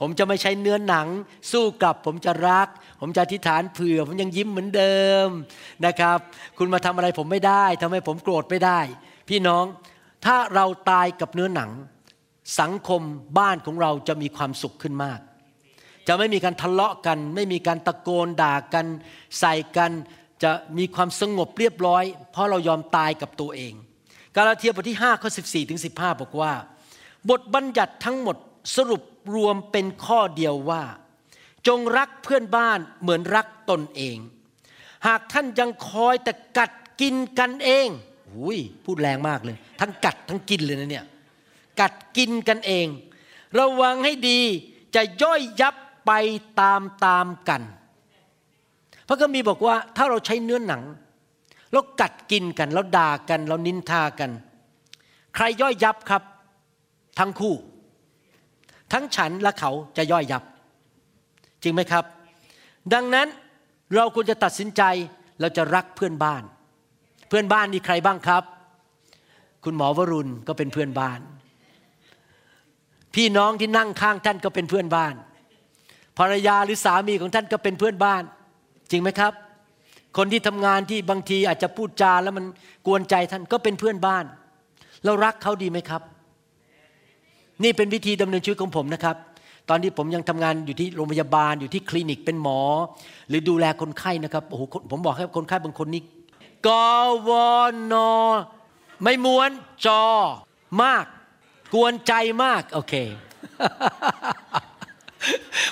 [0.00, 1.06] ผมจะไม่ใช้เนื้อหนัง
[1.52, 2.68] สู้กลับ ผมจะรัก
[3.00, 5.28] ผมจะอธิษฐานเผื่อ ผมยังยิ้มเหมือนเดิม
[5.86, 6.18] นะครับ
[6.58, 8.80] คุณมาทำอะไรผมไม่ได้ทำให้ผมโกรธไม่ได้
[9.28, 9.64] พี่น้อง
[10.24, 11.70] ถ้าเราตายกับเนื้อหนัง
[12.60, 13.02] สังคม
[13.38, 15.20] บ้านของเราจะมีความสุขขึ้นมาก
[16.08, 18.86] จะไม่มีการทะเลาะกัน ไม่มีการตะโกนด่ากัน
[19.40, 19.90] ใส่กัน
[20.42, 23.74] จะมีความสงบเรียบร้อย เพราะเรายอมตายกับตัวเอง
[24.36, 26.52] กาลาเทียบทที่5ข้อ14ถึง15 บอกว่า
[27.30, 28.36] บทบัญญัติทั้งหมด
[28.76, 29.02] สรุป
[29.34, 30.82] รวมเป็นข้อเดียวว่า
[31.66, 34.16] จงรักเพื่อนบ้านเหมือนรักตนเอง
[35.06, 37.88] หากท่านยังคอยแต่กัดกินกันเอง
[38.32, 41.06] หุยพูดแรงมากเลย ทั้งกัดทั้งกินเลยนะเนี่ย
[41.80, 42.86] กัดกินกันเอง
[43.58, 44.40] ระวังให้ดี
[44.94, 45.74] จะย่อยยับ
[46.08, 46.12] ไป
[46.60, 47.62] ตามตามกัน
[49.08, 50.82] พระคัมภีร์บอกว่าถ้าเราใช้เนื้อหนัง
[51.72, 54.30] แล้วกัดกินกันแล้วด่ากันแล้วนินทากัน
[55.34, 56.22] ใครย่อยยับครับ
[57.18, 57.54] ทั้งคู่
[58.92, 60.42] ทั้งฉันและเขาจะย่อยยับ
[61.62, 62.04] จริงไหมครับ
[62.94, 63.28] ดังนั้น
[63.94, 64.82] เราควรจะตัดสินใจ
[65.40, 66.42] เราจะรักเพื่อนบ้าน
[67.28, 68.44] เพื่อนบ้านนี่ใครบ้างครับ
[69.64, 71.20] คุณหมอวรุณก็เป็นเพื่อนบ้าน
[73.14, 75.14] พี่น้องที่นั่งข้างท่านก็เป็นเพื่อนบ้าน
[76.18, 78.22] ภรรยาหรือสามีของท่านก็เป็นเพื่อนบ้าน
[78.90, 79.32] จริงไหมครับ
[80.16, 82.44] คนที่ทำงานที่บางทีอาจจะพูดจาแล้วมัน
[82.86, 84.24] กวนใจท่านก็เป็นเพื่อนบ้าน
[85.04, 86.02] เรารักเขาดีไหมครับ
[87.62, 89.16] นี่เป็นวิธีดำเนินชีวิตของผมนะครับ
[89.68, 92.60] ตอนที่ผมยังทำงานอยู่ที่โรงพยาบาลอยู่ที่คลินิกเป็นหมอ
[93.28, 96.02] หรือดูแลคนไข้นะครับโอ้โหผมบอกให้คนไข้บางคนนี่
[96.66, 96.68] ก
[97.28, 97.52] วอ
[97.92, 98.10] นอ
[99.02, 99.50] ไม่ม้วน
[99.86, 100.04] จอ
[100.82, 101.04] มาก
[101.74, 102.12] กวนใจ
[102.42, 102.94] มาก โอเค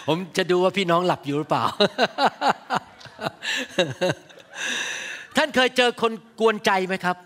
[0.06, 1.64] ผมจะดูว่าพี่น้องหลับอยู่หรือเปล่า
[5.36, 7.16] ท่านเคยเจอคนกวนใจไหมครับ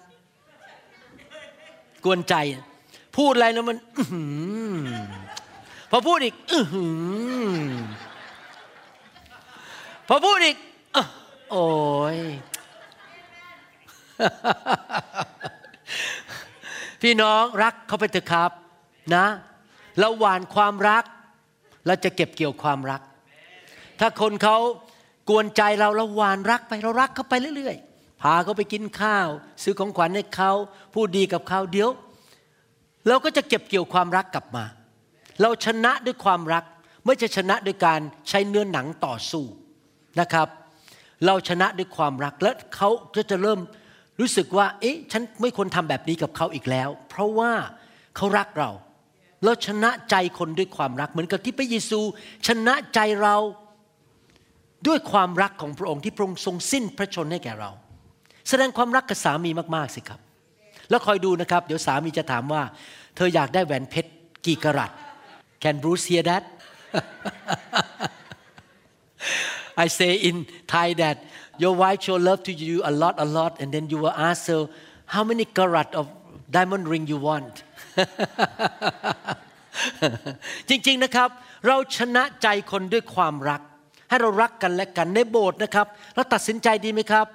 [2.04, 2.34] กวนใจ
[3.16, 3.76] พูดอะไรแล้วมัน
[5.90, 6.54] พอพูดอีกอ
[10.08, 10.56] พอพูดอีก
[11.50, 11.66] โอ้
[12.16, 12.18] ย
[17.02, 18.50] พี่น้องรักเขาไปเถอะครับ
[19.14, 19.26] นะ
[19.98, 21.04] เราหวานความรัก
[21.86, 23.00] เราจะเก็บเกี่ยวความรัก
[24.00, 24.56] ถ้าคนเขา
[25.28, 29.28] กวนใจเราเราหวานรักไปเรารักเขาไปเรื่อยๆ พาเขาไปกินข้าว
[29.62, 30.52] ซื้อของขวัญให้เขา
[30.94, 31.90] พูดดีกับเขาเดี๋ยว
[33.08, 34.64] เราก็จะเก็บเกี่ยวความรักกลับมา
[35.40, 36.64] เราชนะด้วยความรัก
[37.04, 39.44] ไม่จะชนะด้วยการใช้เนื้อหนังต่อสู้
[40.20, 40.48] นะครับ
[41.26, 43.60] เราชนะด้วยความรักและเขาก็จะเริ่ม
[44.20, 47.52] รู้สึกว่า เอ๊ะ ฉันไม่ควรทำแบบนี้กับเขาอีกแล้ว เพราะว่า
[48.16, 48.70] เขารักเรา
[49.44, 52.00] เราชนะใจคนด้วยความรัก เหมือนกับที่พระเยซู
[52.46, 53.36] ชนะใจเรา
[54.86, 57.70] ด้วยความรักของพระองค์ที่พระองค์ทรงสิ้นพระชนให้แก่เรา
[58.48, 60.20] แสดงความรักกับสามีมากๆสิครับ
[60.90, 62.62] แล้วคอยดูนะครับ เดี๋ยวสามีจะถามว่า
[63.16, 64.10] เธออยากได้แหวนเพชร
[64.46, 64.92] กี่กรัต
[65.62, 66.44] Can Bruce hear that
[69.84, 71.16] I say in Thai that
[71.58, 74.46] your wife show love to you a lot, a lot, and then you will ask
[74.46, 74.68] her,
[75.14, 76.08] how many carat of
[76.50, 77.62] diamond ring you want
[80.68, 81.28] จริงๆนะครับ
[81.66, 83.60] เราชนะใจคนด้วยความรัก
[84.08, 87.26] ให้เรารักกันและกันในโบสถ์นะครับ เราตัดสินใจดีไหมครับ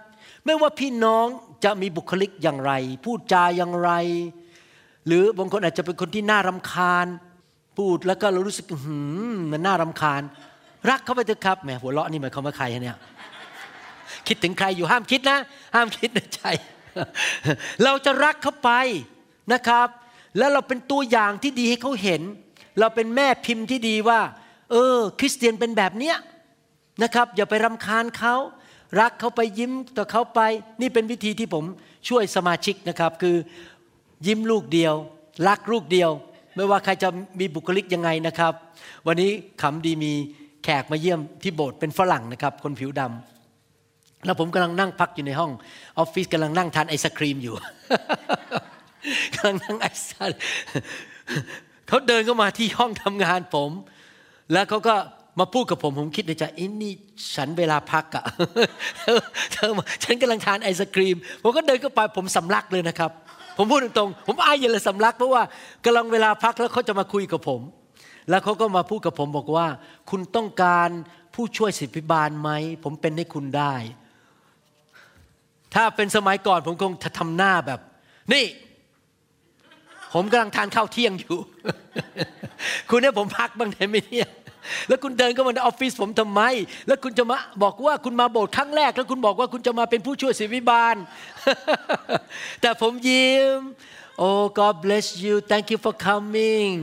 [0.45, 1.25] ไม่ว่าพี่น้อง
[1.63, 2.71] จะมีบุคลิกอย่างไร
[3.05, 3.91] พูดจาอย่างไร
[5.07, 7.07] หรือบางคนอาจจะเป็นคนที่น่ารำคาญ
[7.77, 8.99] พูดแล้วก็เรารู้สึกหื
[9.35, 10.21] มมันน่ารำคาญ
[10.89, 12.97] รักเขาไปเถอะครับแหมหัวเราะนี่หมายความว่าใครเนี่ย
[14.27, 15.37] คิดถึงใครอยู่ห้ามคิดนะ
[15.75, 16.41] ห้ามคิดในใจ
[17.83, 18.71] เราจะรักเขาไป
[19.53, 19.87] นะครับ
[20.37, 22.21] แล้วเราเป็นตัวอย่างที่ดีให้เขาเห็น
[22.79, 24.19] เราเป็นแม่พิมพ์ที่ดีว่า
[24.71, 26.15] เออ คริสเตียนเป็นแบบเนี้ย
[27.03, 28.35] นะครับ อย่าไปรำคาญเขา
[28.99, 30.41] รักเขาไปยิ้มต่อเขาไป
[30.81, 31.63] นี่เป็นวิธีที่ผม
[32.09, 33.35] ช่วยสมาชิกนะครับ คือ
[34.27, 34.93] ยิ้มลูกเดียว
[35.47, 36.09] รักลูกเดียว
[36.55, 37.09] ไม่ว่าใครจะ
[37.39, 38.53] มีบุคลิกยังไงนะครับ
[39.07, 39.31] วันนี้
[39.61, 40.13] ขำดีมี
[40.63, 45.51] แขกมาเยี่ยมที่โบสถ์เป็นฝรั่งนะครับ คนผิวดำแล้วผมกำลังนั่งพักอยู่ในห้อง
[45.97, 47.55] ออฟฟิศกำลังนั่งทานไอศครีมอยู่
[49.35, 50.11] กำลังนั่งไอศ
[51.87, 53.71] เขาเดินเข้ามาที่ห้องทำงานผม
[54.53, 54.95] แล้วเขาก็
[55.39, 56.93] มาพูดกับผมผมคิดในใจอินนี่
[57.35, 58.25] ฉันเวลาพักอะ
[59.51, 59.71] เธอ
[60.03, 63.11] ฉันกำลังทานไอศครีม ผมก็เดินเข้าไปผมสำลักเลยนะครับ
[63.57, 65.43] ผมพูดตรงๆผมอายอย่าเลยสำลักเพราะว่า
[65.85, 67.61] กำลังเวลาพักแล้วเขาจะมาคุยกับผม
[68.29, 69.67] แล้วเขาก็มาพูดกับผมบอกว่า
[70.09, 70.89] คุณต้องการ
[71.33, 72.49] ผู้ช่วยศิบิบาลไหม
[72.83, 73.73] ผมเป็นให้คุณได้
[75.73, 77.79] ถ้าเป็นสมัยก่อนผมคงทำหน้าแบบ
[78.33, 78.43] นี่
[80.13, 81.37] ผมกำลังทานข้าวเที่ยงอยู่
[82.89, 84.29] คุณเนี่ยผมพักบ้างได้ไหมเนี่ย
[84.87, 86.41] แล้วคุณเดินเข้ามาในออฟฟิศผมทำไม
[86.87, 90.95] แล้วคุณจะมาบอกว่าคุณมาโบสถ์ครั้งแรก แล้วคุณบอกว่าคุณจะมาเป็นผู้ช่วยศิวิบาล
[92.61, 93.59] แต่ผมยิ้ม
[94.17, 94.29] โอ้
[94.59, 96.73] God bless you thank you for coming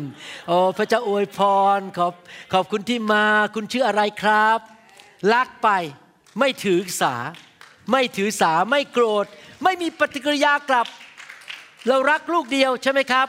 [0.49, 1.39] โอ้พระเจ้าอวยพ
[1.79, 2.15] ร ขอบ
[2.53, 4.59] ขอบคุณที่มา คุณชื่ออะไรครับ
[5.33, 5.69] รักไป
[6.39, 7.15] ไม่ถือสา
[7.91, 9.27] ไม่ถือสา ไม่โกรธ
[9.65, 10.87] ไม่มีปฏิกิริยากลับ
[11.89, 13.27] เรารักลูกเดียวใช่ไหมครับ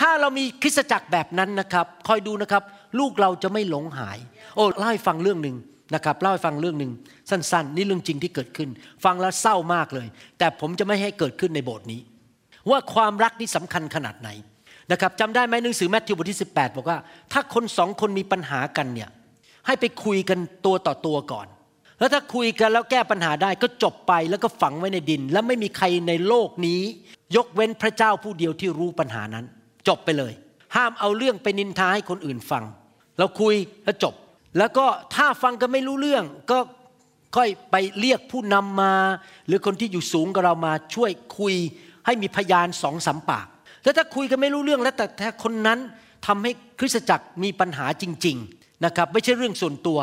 [0.00, 2.62] ถ้าเรามีคริสตจักรแบบนั้นนะครับ คอยดูนะครับ
[2.98, 4.18] ลูกเราจะไม่หลงหาย
[4.54, 5.56] โอ้เล่าให้ฟังเรื่องหนึ่ง
[5.94, 6.92] นะครับเล่าให้ฟังเรื่องหนึ่ง
[7.30, 8.68] สั้น ๆ นี่เรื่องจริงที่เกิดขึ้น
[9.04, 10.06] ฟังแล้วเศร้ามากเลย
[10.38, 12.00] แต่ผมจะไม่ให้เกิดขึ้นในโบสถ์นี้
[12.70, 14.28] ว่าความรักนี่สำคัญขนาดไหน
[14.92, 16.98] นะครับจำได้ไหมหนังสือแมทธิวบทที่ 18 บอกว่า
[17.32, 19.10] ถ้าคนสองคนมีปัญหากันเนี่ย
[19.66, 21.46] ให้ไปคุยกันตัวต่อตัวก่อน
[21.98, 26.80] แล้วถ้าคุยกันแล้วแก้ปัญหาได้ก็จบไปแล้วก็ฝังไว้ในดิน แล้วไม่มีใครในโลกนี้
[27.36, 29.44] ยกเว้นพระเจ้าผู้เดียวที่รู้ปัญหานั้น
[29.88, 30.32] จบไปเลย
[30.76, 32.64] ห้ามเอาเรื่องไปนินทาให้คนอื่นฟัง
[33.18, 34.14] เราคุยแล้วจบ
[34.58, 36.58] แล้วก็ถ้าฟังกันไม่รู้เรื่อง ก็
[37.36, 38.94] ค่อยไปเรียกผู้นำมา
[39.46, 41.54] หรือคนที่อยู่สูงกับเรามาช่วยคุย
[42.06, 43.46] ให้มีพยานสองสามปาก
[43.84, 45.78] แล้วถ้าคุยกันไม่รู้เรื่องแล้วแต่ถ้คนนั้น
[46.26, 49.98] ทำให้คริสตจักรมีปัญหาจริง ๆนะครับ ไม่ใช่เรื่องส่วนตัว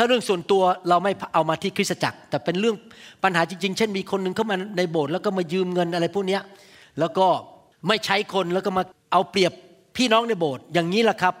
[0.00, 2.76] ถ้าเรื่องส่วนตัวเราไม่เอามาที่คริสตจักร แต่เป็นเรื่อง
[3.22, 6.38] ปัญหาจริง ๆ เช่นมีคนหนึ่งเข้ามาในโบสถ์แล้วก็มายืมเงินอะไรพวกนี้
[6.98, 7.26] แล้วก็
[7.88, 8.82] ไม่ใช้คนแล้วก็มา
[9.12, 9.52] เอาเปรียบ
[9.96, 11.34] พี่น้องในโบสถ์อย่างนี้แหละครับ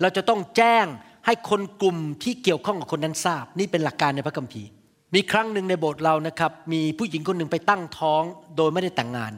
[0.00, 0.86] เราจะต้องแจ้ง
[1.26, 4.68] ให้คนกลุ่มที่เกี่ยวข้องกับคนนั้นทราบ นี่เป็นหลักการในพระคัมภีร์
[5.14, 8.22] มีครั้งหนึ่งในโบสถ์เรานะครับ มีผู้หญิงคนหนึ่งไปตั้งท้อง
[8.56, 9.32] โดยไม่ได้แต่งงาน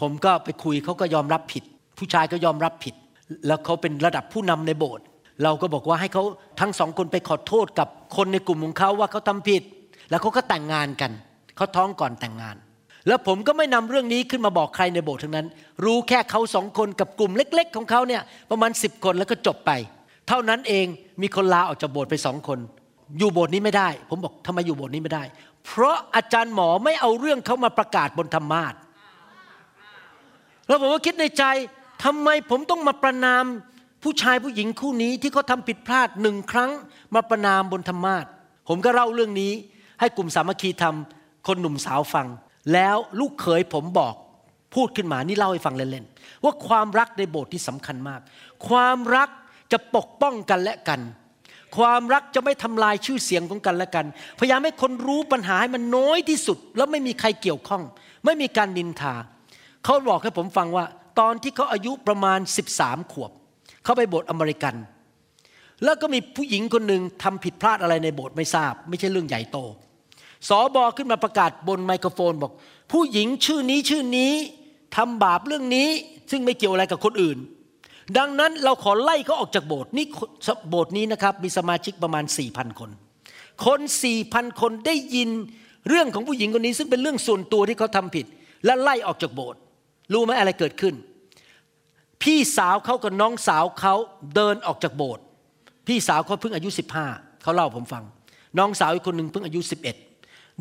[0.00, 1.64] ผมก็ไปคุยเขาก็ยอมรับผิด
[1.98, 2.94] ผู้ชายก็ยอมรับผิด
[3.46, 5.04] แล้วเขาเป็นระดับผู้นำในโบสถ์
[5.42, 6.24] เราก็บอกว่าให้เขา
[6.60, 9.62] ทั้งสองคนไปขอโทษกับคนในกลุ่มของเขาว่าเขาทำผิด
[10.10, 11.12] แล้วเขาก็แต่งงานกัน
[11.56, 12.56] เขาท้องก่อนแต่งงาน
[13.06, 15.46] แล้วผมก็ไม่นำเรื่องนี้ขึ้นมาบอกใครในโบสถ์ทั้งนั้น
[15.84, 19.70] รู้แค่เขาสองคนกับกลุ่มเล็ก ๆ ของเขาเนี่ยประมาณสิบคนแล้วก็จบไป
[20.28, 20.86] เท่านั้นเอง
[21.22, 22.58] มีคนลาออกจากโบสถ์ไปสองคน
[23.18, 25.24] อยู่โบสถ์นี้ไม่ได้ ผมบอกทำไมอยู่โบสถ์นี้ไม่ได้
[25.64, 28.74] เพราะอาจารย์หมอไม่เอาเรื่องเขามาประกาศบนธรรมาท
[30.68, 31.44] แล้วผมก็คิดในใจ
[32.04, 33.44] ทำไมผมต้องมาประนาม
[34.02, 36.70] ผู้ชายผู้หญิงคู่นี้ที่เขาทาผิดพลาดหนึ่งครั้ง
[37.14, 38.24] มาประนามบนธรรมาท
[38.68, 39.52] ผมก็เล่าเรื่องนี้
[40.00, 42.26] ให้กลุ่มสามัคคีทำคนหนุ่มสาวฟัง
[42.72, 44.14] แล้วลูกเขยผมบอก
[44.74, 48.20] พูดขึ้นมานี่เล่าให้ฟังเล่นๆว่าความรักในโบสถ์ที่สำคัญมาก
[48.68, 49.28] ความรัก
[49.72, 51.00] จะปกป้องกันและกัน
[51.76, 54.06] ความรักจะไม่ทำลายชื่อเสียงของกันและกัน
[54.38, 57.82] พยายามให้คนรู้ปัญหาให้มันน้อยที่สุด แล้วไม่มีใครเกี่ยวข้อง
[58.24, 59.14] ไม่มีการนินทา
[59.84, 60.84] เขาบอกให้ผมฟังว่า
[61.20, 62.38] ตอนที่เขาอายุประมาณ
[62.76, 63.30] 13 ขวบ
[63.88, 64.74] เขาไปโบสถ์อเมริกัน
[65.84, 69.58] แล้วก็มีผู้หญิงคนหนึ่งทำผิดพลาดอะไรในโบสถ์ไม่ทราบ ไม่ใช่เรื่องใหญ่โต
[70.48, 72.52] สอบอขึ้นมาประกาศบนไมโครโฟนบอก
[72.92, 74.32] ผู้หญิงชื่อนี้ชื่อนี้
[74.96, 75.88] ทำบาปเรื่องนี้
[76.30, 77.38] ซึ่งไม่เกี่ยวอะไรกับคนอื่น
[78.18, 80.06] ดังนั้นเราขอไล่เขาออกจากโบสถ์นี่
[80.70, 82.90] โบสถ์นี้นะครับมีสมาชิกประมาณ4ี่พันคน
[83.66, 85.30] คนสี่พันคนได้ยิน
[85.88, 88.26] เรื่องของผู้หญิงคนนี้ซึ่งเป็นเรื่องส่วนตัวที่เขาทำผิด
[88.64, 89.60] และไล่ออกจากโบสถ์
[90.12, 90.94] รู้ไหมอะไรเกิดขึ้น
[92.22, 93.94] พี่สาวเขากับน้องสาวเขา
[94.34, 95.24] เดินออกจากโบสถ์
[95.86, 96.68] พี่สาวเขาเพิ่งอายุ
[97.06, 98.04] 15เขาเล่าผมฟัง
[98.58, 99.82] น้องสาวอีกคนหนึ่งเพิ่งอายุ 11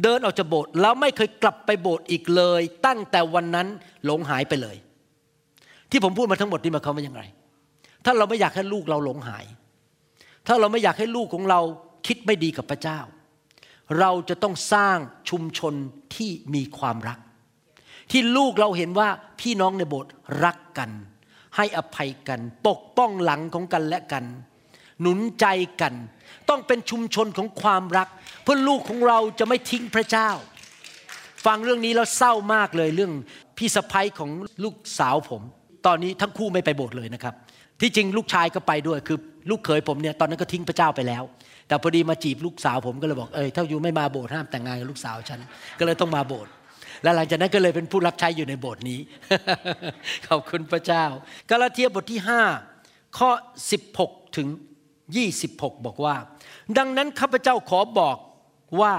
[0.04, 3.68] เดินออกจากโบสถ์แล้วไม่เคยกลับไปโบสถ์อีกเลย ตั้งแต่วันนั้น
[4.06, 4.78] หลงหายไปเลย
[5.92, 7.22] ที่ผมพูดมาทั้งหมดนี่มาเขาว่ายังไง
[8.06, 9.46] ถ้าเราไม่อยากให้ลูกเราหลงหาย
[10.48, 11.60] ถ้าเราไม่อยากให้ลูกของเรา
[12.08, 13.00] คิดไม่ดีกับพระเจ้า
[14.00, 14.98] เราจะต้องสร้าง
[15.30, 15.74] ชุมชน
[16.16, 17.20] ที่มีความรัก
[18.12, 20.12] ที่ลูกเราเห็นว่าพี่น้องในโบสถ์
[20.44, 20.90] รักกัน
[21.58, 24.26] ให้อภัยกัน ปกป้องหลังของกันและกัน
[25.02, 25.46] หนุนใจ
[25.82, 25.94] กัน
[26.50, 28.08] ต้องเป็นชุมชนของความรัก
[28.44, 30.30] เพื่อลูกของเราจะไม่ทิ้งพระเจ้า
[31.46, 33.12] ฟังเรื่องนี้แล้วเศร้ามากเลยเรื่อง
[33.58, 34.30] พี่สะพ้ยของ
[34.64, 35.42] ลูกสาวผม
[35.86, 37.34] ตอนนี้ทั้งคู่ไม่ไปโบสถ์เลยนะครับ
[37.82, 39.18] ที่จริงลูกชายก็ไปด้วยคือ
[39.50, 41.24] ลูกเขยผมเนี่ยตอนนั้นก็ทิ้งพระเจ้าไปแล้ว
[41.68, 45.40] แต่พอดีมาจีบลูกสาวผมก็เลยบอกเออถ้าอยู่ไม่มาโบสถ์ห้ามแต่งงานกับลูกสาวฉัน
[45.80, 46.52] ก็เลยต้องมาโบสถ์
[47.04, 49.00] และหลังจากนั้นก็เลยเป็นผู้รับใช้อยู่ในโบสถ์นี้
[50.28, 51.06] ขอบคุณพระเจ้า
[51.50, 52.22] กาลาเทียบทที่
[52.70, 53.30] 5 ข้อ
[53.84, 54.48] 16 ถึง
[55.18, 56.16] 26 บอกว่า
[56.78, 58.18] ดังนั้นข้าพเจ้าขอบอก
[58.82, 58.96] ว่า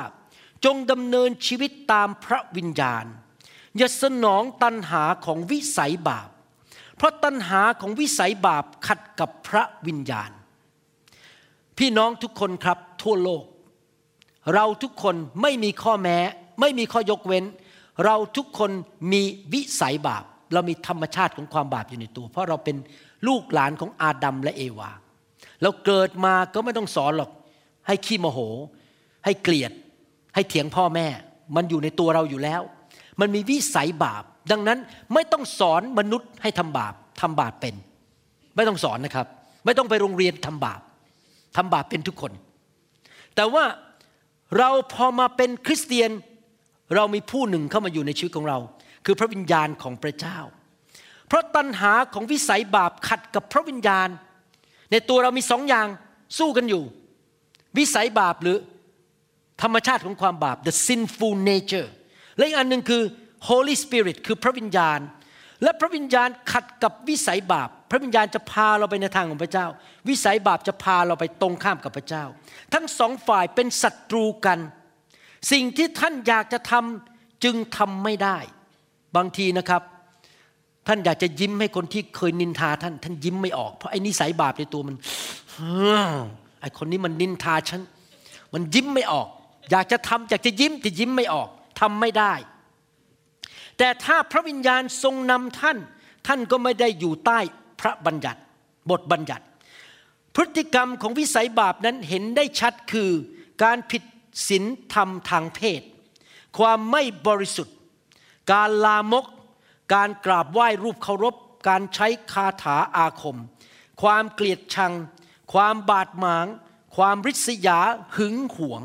[0.64, 3.05] จงดำเนินชีวิตตามพระวิญญาณ
[3.76, 6.28] อย่าสนองตันหาของวิสัยบาป
[6.96, 10.30] เพราะตันหาของวิสัยบาปขัดกับพระวิญญาณ
[11.78, 13.44] พี่น้องทุกคนครับทั่วโลก
[14.55, 16.18] เราทุกคนไม่มีข้อแม้
[16.61, 17.44] ไม่มีข้อยกเว้น
[18.05, 18.70] เราทุกคน
[19.12, 19.22] มี
[19.53, 22.76] วิสัยบาป เรามีธรรมชาติของความบาปอยู่ในตัว เพราะเราเป็น
[23.28, 24.90] ลูกหลานของอาดัมและเอวา
[25.62, 27.30] เราเกิดมาก็ไม่ต้องสอนหรอก
[27.86, 28.38] ให้ขี้โมโห
[29.24, 29.72] ให้เกลียด
[30.34, 31.07] ให้เถียงพ่อแม่
[31.57, 32.62] มันอยู่ในตัวเราอยู่แล้ว
[33.20, 34.78] มันมีวิสัยบาป ดังนั้น
[35.14, 37.74] ไม่ต้องสอนมนุษย์ให้ทำบาปทำบาปเป็น
[38.57, 39.26] ไม่ต้องสอนนะครับ
[39.64, 40.80] ไม่ต้องไปโรงเรียนทำบาป
[41.57, 42.32] ทำบาปเป็นทุกคน
[43.36, 43.64] แต่ว่า
[44.59, 46.11] เราพอมาเป็นคริสเตียน
[46.97, 48.59] เรามีผู้หนึ่งเข้ามาอยู่ในชีวิตของเรา
[49.07, 50.39] คือพระวิญญาณของพระเจ้า
[51.28, 54.09] เพราะตัณหาของวิสัยบาปขัดกับพระวิญญาณ
[54.93, 55.86] ในตัวเรามีสองอย่าง
[56.39, 56.82] สู้กันอยู่
[57.78, 58.57] วิสัยบาปหรือ
[59.62, 61.89] ธรรมชาติของความบาป the sinful nature
[62.36, 63.03] และอีกอันหนึ่งคือ
[63.49, 65.01] Holy Spirit คือพระวิญญาณ
[65.62, 69.66] และพระวิญญาณขัดกับวิสัยบาป พระวิญญาณจะพาเราไปในทางของพระเจ้า
[70.09, 72.24] วิสัยบาปจะพาเราไปตรงข้ามกับพระเจ้า
[72.74, 74.59] ทั้งสองฝ่ายเป็นศัตรูกัน
[75.53, 78.39] สิ่งที่ท่านอยากจะทำจึงทำไม่ได้
[79.16, 79.82] บางทีนะครับ
[80.86, 84.97] ท่านอยากจะยิ้มให้คนที่เคยนินทาท่าน ท่านยิ้มไม่ออก เพราะไอ้นิสัยบาปในตัวมัน
[86.61, 87.80] ไอ้คนนี้มันนินทาฉัน
[88.55, 89.28] มันยิ้มไม่ออก
[89.70, 91.49] อยากจะทำอยากจะยิ้มแต่ยิ้มไม่ออก
[91.80, 92.32] ทำไม่ได้
[93.78, 95.78] แต่ถ้าพระวิญญาณทรงนำท่าน
[96.26, 97.39] ท่านก็ไม่ได้อยู่ใต้
[97.80, 98.41] พระบัญญัติ
[98.91, 99.45] บทบัญญัติ
[100.34, 103.11] พฤติกรรมของวิสัยบาปนั้นเห็นได้ชัดคือ
[103.62, 104.03] การผิด
[104.47, 104.64] ศีล
[104.95, 105.82] ธรรมทางเพศ
[106.59, 107.76] ความไม่บริสุทธิ์
[108.53, 109.26] การลามก
[109.95, 111.34] การกราบไหว้รูปเคารพ
[111.68, 113.39] การใช้คาถาอาคม
[114.03, 114.93] ความเกลียดชัง
[115.53, 116.47] ความบาดหมาง
[116.97, 117.78] ความริษยา
[118.16, 118.82] หึงหวง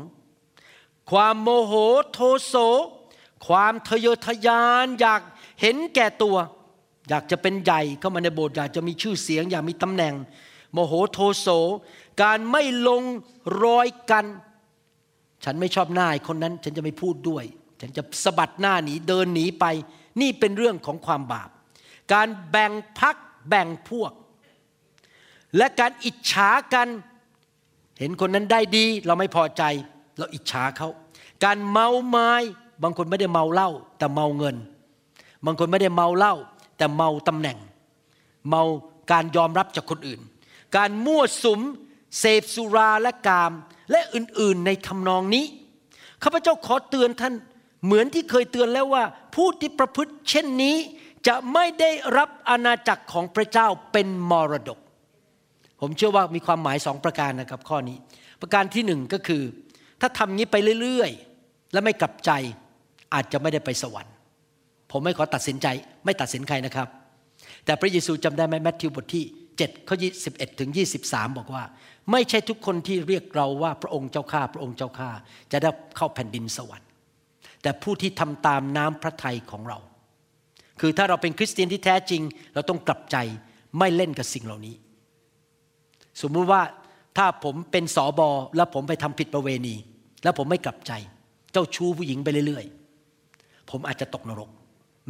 [1.10, 1.72] ความโมโห
[2.12, 2.54] โทโส
[3.46, 5.20] ความทะเยอทะยานอยาก
[5.60, 6.36] เห็นแก่ตัว
[7.08, 10.14] อยากจะเป็นใหญ่เข้ามาในโบสถ์อยากจะมีชื่อเสียงอยากมีตำแหน่ง
[10.72, 11.48] โมโหโทโส
[12.22, 13.02] การไม่ลง
[13.62, 14.24] รอยกัน
[15.44, 17.44] ฉันไม่ชอบหน้าคนนั้น ฉันจะไม่พูดด้วย
[17.80, 19.64] ฉันจะสะบัดหน้าหนีเดินหนีไป
[20.20, 21.48] นี่เป็นเรื่องของความบาป
[22.12, 23.16] การแบ่งพัก
[23.48, 24.12] แบ่งพวก
[25.56, 26.88] และการอิจฉากัน
[28.00, 29.62] เห็นคนนั้นได้ดี เราไม่พอใจ
[30.18, 30.88] เราอิจฉาเขา
[31.44, 32.30] การเมาไม้
[32.82, 34.56] บางคนไม่ได้เมาเหล้าแต่เมาเงิน
[35.44, 36.34] บางคนไม่ได้เมาเหล้า
[36.76, 37.58] แต่เมาตำแหน่ง
[38.48, 38.62] เมา
[39.12, 40.20] การยอมรับจากคนอื่น
[40.76, 41.60] การมั่วสุม
[42.18, 43.52] เสพสุราและกาม
[43.90, 45.44] และอื่นๆในทำนองนี้
[46.22, 47.34] ข้าพเจ้าขอเตือนท่าน
[47.84, 49.04] เหมือนที่เคยเตือนแล้วว่า
[49.34, 50.76] ผู้ที่ประพฤติเช่นนี้
[51.26, 54.78] จะไม่ได้รับอาณาจักรของพระเจ้าเป็นมรดก
[55.80, 57.96] ผมเชื่อว่ามีความหมายสองประการนะครับข้อนี้
[58.40, 59.42] ประการที่หนึ่งก็คือ
[60.00, 62.30] ถ้าทำงี้ไปเรื่อยๆ และไม่กลับใจ
[63.14, 64.14] อาจจะไม่ได้ไปสวรรค์
[64.90, 65.66] ผมไม่ขอตัดสินใจ
[66.04, 66.88] ไม่ตัดสินใครนะครับ
[67.64, 69.24] แต่พระเยซูจำได้ไหมแมทธิวบทที่
[69.56, 69.96] 7ข้อ
[70.28, 70.70] 21ถึง
[71.04, 71.64] 23 บอกว่า
[72.12, 75.10] ไม่ใช่ทุกคนที่เรียกเราว่าพระองค์เจ้าข้าพระองค์เจ้าข้า
[75.52, 76.88] จะได้เข้าแผ่นดินสวรรค์
[77.62, 79.78] แต่ผู้ที่ทำตามน้ำพระทัยของเรา
[80.80, 82.22] คือถ้าเราเป็นคริสเตียนที่แท้จริง
[82.54, 83.16] เราต้องกลับใจ
[83.78, 84.74] ไม่เล่นกับสิ่งเหล่านี้
[86.22, 86.62] สมมุติว่า
[87.18, 89.74] ถ้าผมเป็นสอบอแล้วผมไปทำผิดประเวณี
[90.22, 90.92] แล้วผมไม่กลับใจ
[91.52, 94.50] เจ้าชู้ผู้หญิงไปเรื่อยๆ ผมอาจจะตกนรก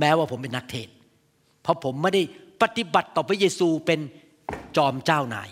[0.00, 0.88] แม้ว่าผมเป็นนักเทศ
[1.62, 2.22] เพราะผมไม่ได้
[2.62, 4.00] ปฏิบัติต่อพระเยซูเป็น
[4.76, 5.48] จอมเจ้านาย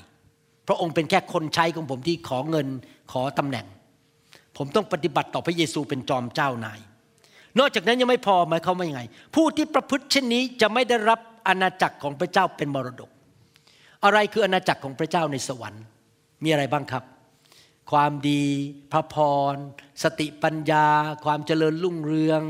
[0.67, 2.67] พระองค์เป็นแค่คนใช้ของผมที่ขอเงิน
[3.13, 3.67] ขอตำแหน่ง
[4.57, 6.81] ผมต้องปฏิบัติต่อพระเยซูเป็นจอมเจ้านาย
[7.59, 9.03] นอกจากนั้นยังไม่พอหมายเขามว่ายังไง
[9.35, 13.11] ผู้ที่ประพฤติเช่นนี้จะไม่ได้รับอาณาจักรของพระเจ้าเป็นมรดก
[14.05, 15.85] อะไรคืออาณาจักรของพระเจ้าในสวรรค์
[16.43, 17.05] มีอะไรบ้างครับ
[17.91, 18.45] ความดี
[18.93, 19.17] พระพ
[19.53, 19.55] ร
[20.03, 20.87] สติปัญญา
[21.25, 22.43] ความเจริญรุ่งเรือง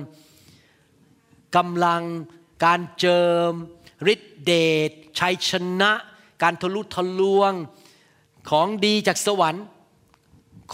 [1.56, 2.02] กำลัง
[2.64, 3.50] การเจิม
[4.12, 4.52] ฤทธิเด
[4.88, 5.92] ชชัยชนะ
[6.42, 7.52] การทะลุทะลวง
[8.50, 9.64] ของดีจากสวรรค์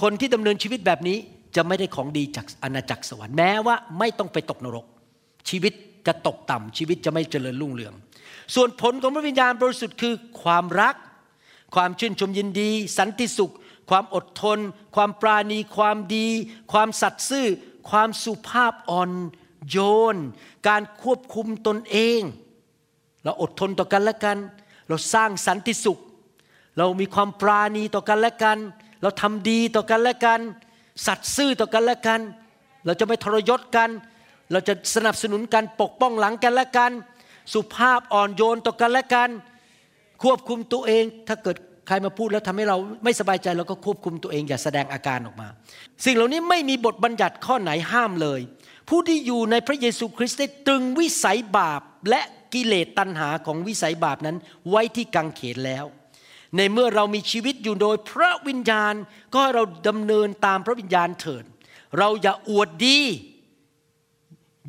[0.01, 1.19] คนที่ดำเนินชีวิตแบบนี้
[1.57, 4.87] จะไม่ได้ของดีจากอาณาจักรสวรรค์แม้ว่าไม่ต้องไปตกนรก
[5.49, 5.73] ชีวิต
[6.07, 7.95] จะตกต่ำชีวิตจะไม่เจริญรุ่งเรือง
[8.55, 10.95] ส่วนผลของพระวิญญาณบริสุทธิ์คือความรัก
[11.75, 13.55] ความชื่นชมยินดี สันติสุข
[13.91, 14.59] ความอดทน
[14.97, 16.29] ความปราณี ความดี
[16.73, 17.47] ความสัตย์ซื่อ
[17.91, 19.11] ความสุภาพอ่อน
[19.71, 19.79] โย
[20.14, 20.16] น
[20.69, 22.21] การควบคุมตนเอง
[23.23, 24.39] เราอดทนต่อกันและกัน
[24.89, 25.99] เราสร้างสันติสุข
[26.79, 28.59] เรามีความปราณีต่อกันและกัน
[29.03, 30.41] เราทำดีต่อกันและกัน
[31.07, 32.20] สัตย์ซื่อต่อกันและกัน
[32.87, 33.91] เราจะไม่ทรยศกัน
[34.53, 36.93] เราจะสนับสนุนกันปกป้องหลังกันและกัน
[37.53, 39.29] สุภาพอ่อนโยนต่อกันและกัน
[40.22, 41.57] ควบคุมตัวเอง ถ้าเกิด
[41.87, 45.49] ใครมาพูดแล้วทำให้เราไม่สบายใจเราก็ควบคุมตัวเองอย่าแสดงอาการออกมา
[46.05, 48.41] สิ่งเหล่านี้ไม่มีบทบัญญัติข้อไหนห้ามเลย
[48.89, 52.20] ผู้ที่อยู่ในพระเยซูคริสต์ได้ตรึงวิสัยบาปและ
[52.55, 54.37] กิเลสตัณหาของวิสัยบาปนั้น
[54.70, 55.85] ไว้ที่กังเขนแล้ว
[56.57, 58.94] ในเมื่อเรามีชีวิตอยู่โดยพระวิญญาณ
[59.32, 61.44] ก็ให้เราดำเนินตามพระวิญญาณเถิด
[61.99, 62.99] เราอย่าอวดดี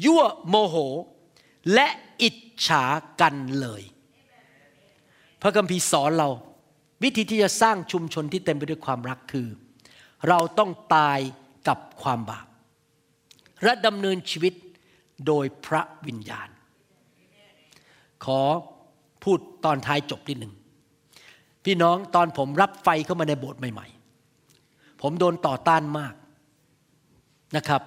[0.06, 0.76] ยั่วโมโห
[1.74, 1.88] และ
[2.22, 2.84] อิจฉา
[3.22, 3.84] กันเลย
[5.42, 6.30] พระคัมภีร์สอนเรา
[7.04, 9.48] วิธีที่จะสร้างชุมชนที่เต็มไปด้วยความรักคือ
[10.28, 11.20] เราต้องตาย
[11.68, 12.48] กับความบาป
[13.64, 14.54] และดำเนินชีวิต
[15.28, 16.50] โดยพระวิญญาณ
[18.26, 18.42] ขอ
[19.24, 20.54] พูดตอนท้ายจบนิดหนึ่ง
[21.70, 23.88] พี่น้องตอนผมรับไฟเข้ามาในโบสถ์ใหม่
[24.44, 26.14] ๆ ผมโดนต่อต้านมาก
[27.58, 27.82] นะครับ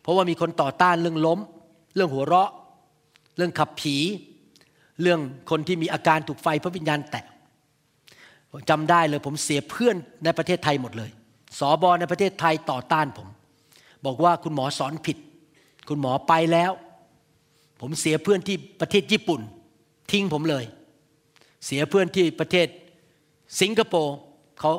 [0.00, 1.38] เพราะว่ามีคนต่อต้านเรื่องล้ม
[1.94, 2.50] เรื่องหัวเราะ
[3.36, 3.96] เรื่องขับผี
[5.02, 5.20] เรื่อง
[5.50, 7.24] คนที่มีอาการถูกไฟพระวิญญาณแตะ
[8.70, 11.10] จำได้เลยผมเสียเพื่อนในประเทศไทยหมดเลย
[11.58, 13.28] สอบอในประเทศไทยต่อต้านผม
[14.06, 15.16] บอกว่าคุณหมอสอนผิด
[15.88, 16.72] คุณหมอไปแล้ว
[17.80, 19.40] ผมเสียเพื่อนที่ประเทศญี่ปุ่น
[20.10, 20.64] ทิ้งผมเลย
[21.66, 22.68] เสียเพื่อนที่ประเทศ
[23.60, 24.16] สิงคโปร์
[24.60, 24.72] เขา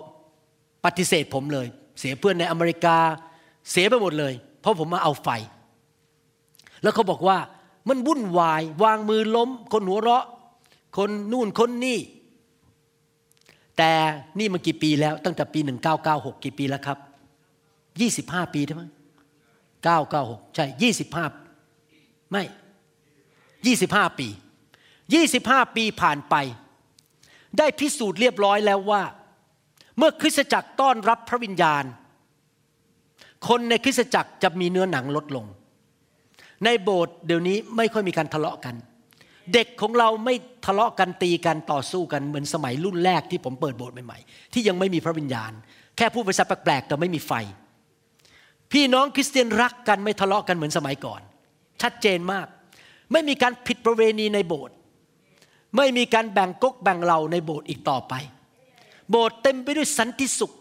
[0.85, 1.67] ปฏิเสธผมเลย
[1.99, 2.97] เสียเพื่อนในอเมริกา
[3.71, 5.29] เสียไปหมดเลย เพราะผมมาเอาไฟ
[6.81, 7.37] แล้วเขาบอกว่า
[7.89, 10.25] มันวุ่นวาย วางมือล้ม คนหัวเราะ
[10.97, 11.99] คนนู่นคนนี่
[13.77, 13.91] แต่
[14.39, 15.59] นี่มันกี่ปีแล้ว ตั้งแต่ปี
[16.01, 16.97] 1996 กี่ปีแล้วครับ
[17.91, 18.83] 25 ปีใช่ไหม
[19.87, 20.65] 996 ใช่
[21.67, 22.43] 25 ไม่
[23.51, 24.27] 25 ปี
[25.01, 26.35] 25 ปีผ่านไป
[27.57, 29.03] ได้พิสูจน์เรียบร้อยแล้วว่า
[29.97, 31.83] เมื่อคริสตจักรต้อนรับพระวิญญาณ
[33.47, 35.45] คนในคริสตจักรจะมีเนื้อหนังลดลง
[36.65, 38.75] ในโบสถ์เดี๋ยวนี้ไม่ค่อยมีการทะเลาะกัน
[39.53, 40.35] เด็กของเราไม่
[40.65, 45.51] ทะเลาะกันตีกันต่อสู้กันเหมือนสมัยรุ่นแรกที่ผมเปิดโบสถ์ใหม่ๆที่ยังไม่มีพระวิญญาณ
[45.97, 47.31] แค่พูดภาษาแปลกๆแต่ไม่มีไฟ
[48.71, 51.21] พี่น้องคริสเตียนรักกันไม่ทะเลาะกันเหมือนสมัยก่อน
[51.81, 52.47] ชัดเจนมาก
[53.11, 54.75] ไม่มีการผิดประเวณีในโบสถ์
[55.77, 58.13] ไม่มีการแบ่งกกแบ่งเหล่าในโบสถ์อีกต่อไป
[59.09, 60.51] โบสถ์เต็มไปด้วยสันติสุข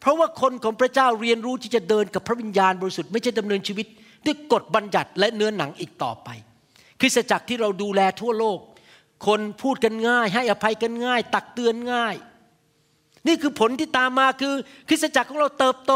[0.00, 3.86] เพราะว่าคนของพระเจ้าเรียนรู้ที่จะเดินกับพระวิญญาณบริสุทธิ์ไม่ใช่ดำเนินชีวิต
[4.26, 6.28] ด้วยกฎบัญญัติและเนื้อหนังอีกต่อไป
[7.00, 8.58] คริสตจักรที่เราดูแลทั่วโลก
[9.26, 12.14] คนพูดกันง่าย ให้อภัยกันง่าย ตักเตือนง่าย
[13.26, 14.54] นี่คือผลที่ตามมาคือ
[14.88, 15.92] คริสตจักรของเราเติบโต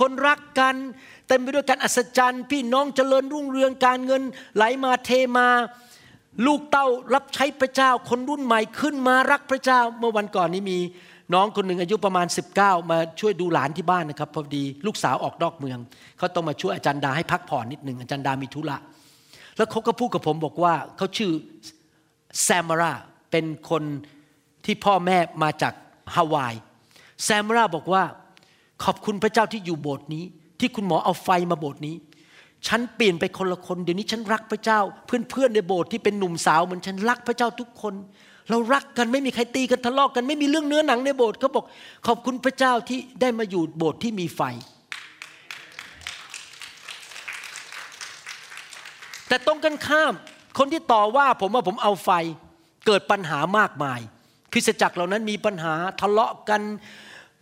[0.00, 0.74] คนรักกัน
[1.28, 4.22] เต็มไปด้วยการอัศจรรย์ พี่น้องเจริญรุ่งเรืองการเงิน
[4.56, 5.48] ไหลมาเทมา
[6.46, 10.78] ลูกเต้ารับใช้พระเจ้า คนรุ่นใหม่ขึ้นมารักพระเจ้า เมื่อวันก่อนนี้มี
[11.34, 12.26] น้องคนหนึ่งอายุประมาณ
[12.58, 15.78] 19 มาช่วยดูหลานที่บ้านนะครับพอดีลูกสาวออกนอกเมือง
[16.18, 18.76] เขาต้องมาช่วยอาจารย์ดาให้พักผ่อนนิดหนึ่งอาจารย์ดามีธุระ
[19.56, 21.32] แล้วเขาก็พูดกับผมบอกว่าเขาชื่อ
[22.44, 22.92] แซมารา
[23.30, 23.82] เป็นคน
[24.64, 25.74] ที่พ่อแม่มาจาก
[26.14, 26.54] ฮาวาย
[27.24, 28.02] แซมาราบอกว่า
[28.84, 30.24] ขอบคุณพระเจ้าที่อยู่โบสถ์นี้
[30.60, 31.94] ที่คุณหมอเอาไฟมาโบสถ์นี้
[32.66, 37.94] ฉันเปลี่ยนไปคนละคน เดี๋ยวนี้ฉันรักพระเจ้า เพื่อนๆในโบสถ์ที่เป็นหนุ่มสาวเหมือนฉันรักพระเจ้าทุกคน
[38.50, 41.64] เรารักกันไม่มีใครตีกันทะเลาะกกันไม่มีเรื่องเนื้อหนังในโบสถ์เขาบอก
[42.06, 44.42] ขอบคุณพระเจ้าที่ได้มาอยู่โบสถ์ที่มีไฟ
[49.28, 50.12] แต่ตรงกันข้าม
[50.58, 52.10] คนที่ต่อว่าผมว่าผมเอาไฟ
[52.86, 54.00] เกิดปัญหามากมาย
[54.52, 56.60] คริสตจักรเหล่านั้นมีปัญหาทะเลาะกัน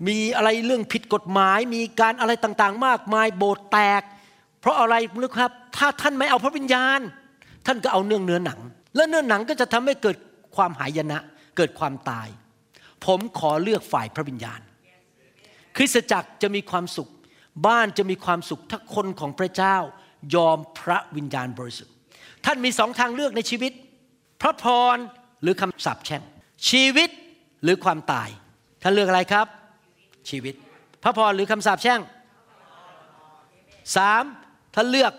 [0.08, 4.02] มีอะไรเรื่องผิดกฎหมาย มีการอะไรต่างๆ มากมายโบสถ์แตก
[4.60, 7.00] เพราะอะไรรู้ครับ ถ้าท่านไม่เอาพระวิญญาณ
[7.66, 8.60] ท่านก็เอาเนื้อเนื้อหนัง
[8.96, 10.16] และเนื้อหนังก็จะทำให้เกิด
[10.56, 11.18] ความหายนะ
[11.56, 12.28] เกิดความตาย
[13.04, 14.60] ผมขอเลือกฝ่ายพระวิญญาณ
[15.76, 17.10] คริสตจักรจะมีความสุข
[17.66, 19.76] บ้านจะมีความสุขถ้าคนของพระเจ้า
[20.34, 21.94] ยอมพระวิญญาณบริสุทธิ์
[22.44, 23.72] ท่านมีสองทางเลือกในชีวิต
[24.40, 24.96] พระพร
[25.42, 26.22] หรือคำสาปแช่ง
[26.70, 27.10] ชีวิต
[27.62, 28.28] หรือความตาย
[28.82, 29.46] ท่านเลือกอะไรครับ
[30.30, 30.54] ชีวิต
[31.02, 32.00] พระพรหรือคำสาปแช่ง
[33.96, 34.24] สาม
[34.76, 35.12] ท่านเลือก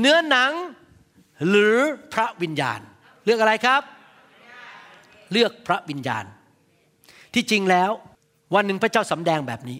[0.00, 0.52] เนื้อหนัง
[1.48, 1.76] หรือ
[2.14, 2.80] พระวิญญาณ
[3.24, 3.82] เลือกอะไรครับ
[5.32, 6.24] เลือกพระวิญญาณ
[7.34, 7.90] ที่จริงแล้ว
[8.54, 9.78] วันหนึ่งพระเจ้าสำแดงแบบนี้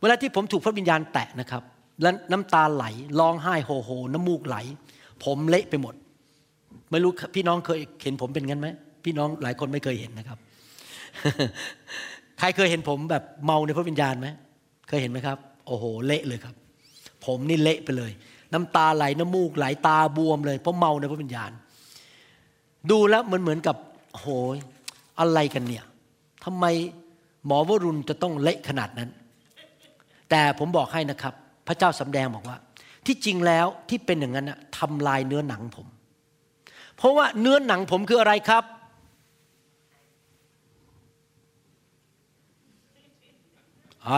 [0.00, 1.62] เวลาที่ผมถูกพระวิญญาณแตะนะครับ
[2.02, 2.84] แล้วน้ำตาไหล
[3.20, 4.56] ร้องไห้โฮโฮ น้ำมูกไหล
[5.24, 5.94] ผมเละไปหมด
[6.90, 8.68] ไม่รู้พี่น้องเคยเห็นผมเป็นงั้นไหม
[9.04, 10.38] พี่น้องหลายคนไม่เคยเห็นนะครับ
[12.38, 14.28] ใครเคยเห็นผมแบบเมาในพระวิญญาณไหม
[14.88, 16.54] เคยเห็นไหมครับ โอ้โห เละเลยครับ
[17.26, 18.12] ผมนี่เละไปเลย
[18.52, 21.50] น้ำตาไหลน้ำมูกไหลตาบวมเลยเพราะเมาในพระวิญญาณ
[22.90, 23.76] ดูแล้วเหมือนเหมือนกับ
[24.18, 24.56] โหย
[25.20, 25.84] อะไรกันเนี่ย
[26.44, 26.64] ทำไม
[27.46, 29.10] หมอวรุณจะต้องเละขนาดนั้น
[30.30, 31.34] แต่ผมบอกให้นะครับ
[31.66, 32.56] พระเจ้าสำแดงบอกว่า
[33.06, 35.86] ที่จริงแล้วที่เป็นอย่างนั้นทำลายเนื้อหนังผม
[36.96, 38.64] เพราะว่าเนื้อหนังผมคืออะไรครับ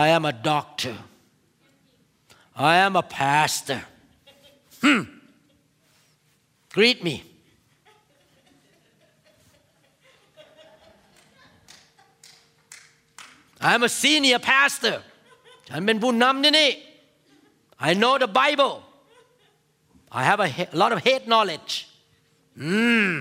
[0.03, 0.97] I am a doctor
[2.71, 3.81] I am a pastor
[4.83, 5.01] hmm.
[6.75, 7.15] greet me
[13.69, 14.97] I'm a senior pastor
[15.69, 16.69] ฉันเป็นผู้นำที่นี่
[17.87, 18.75] I know the Bible
[20.19, 20.49] I have a
[20.81, 21.71] lot of head knowledge
[22.57, 23.13] mm.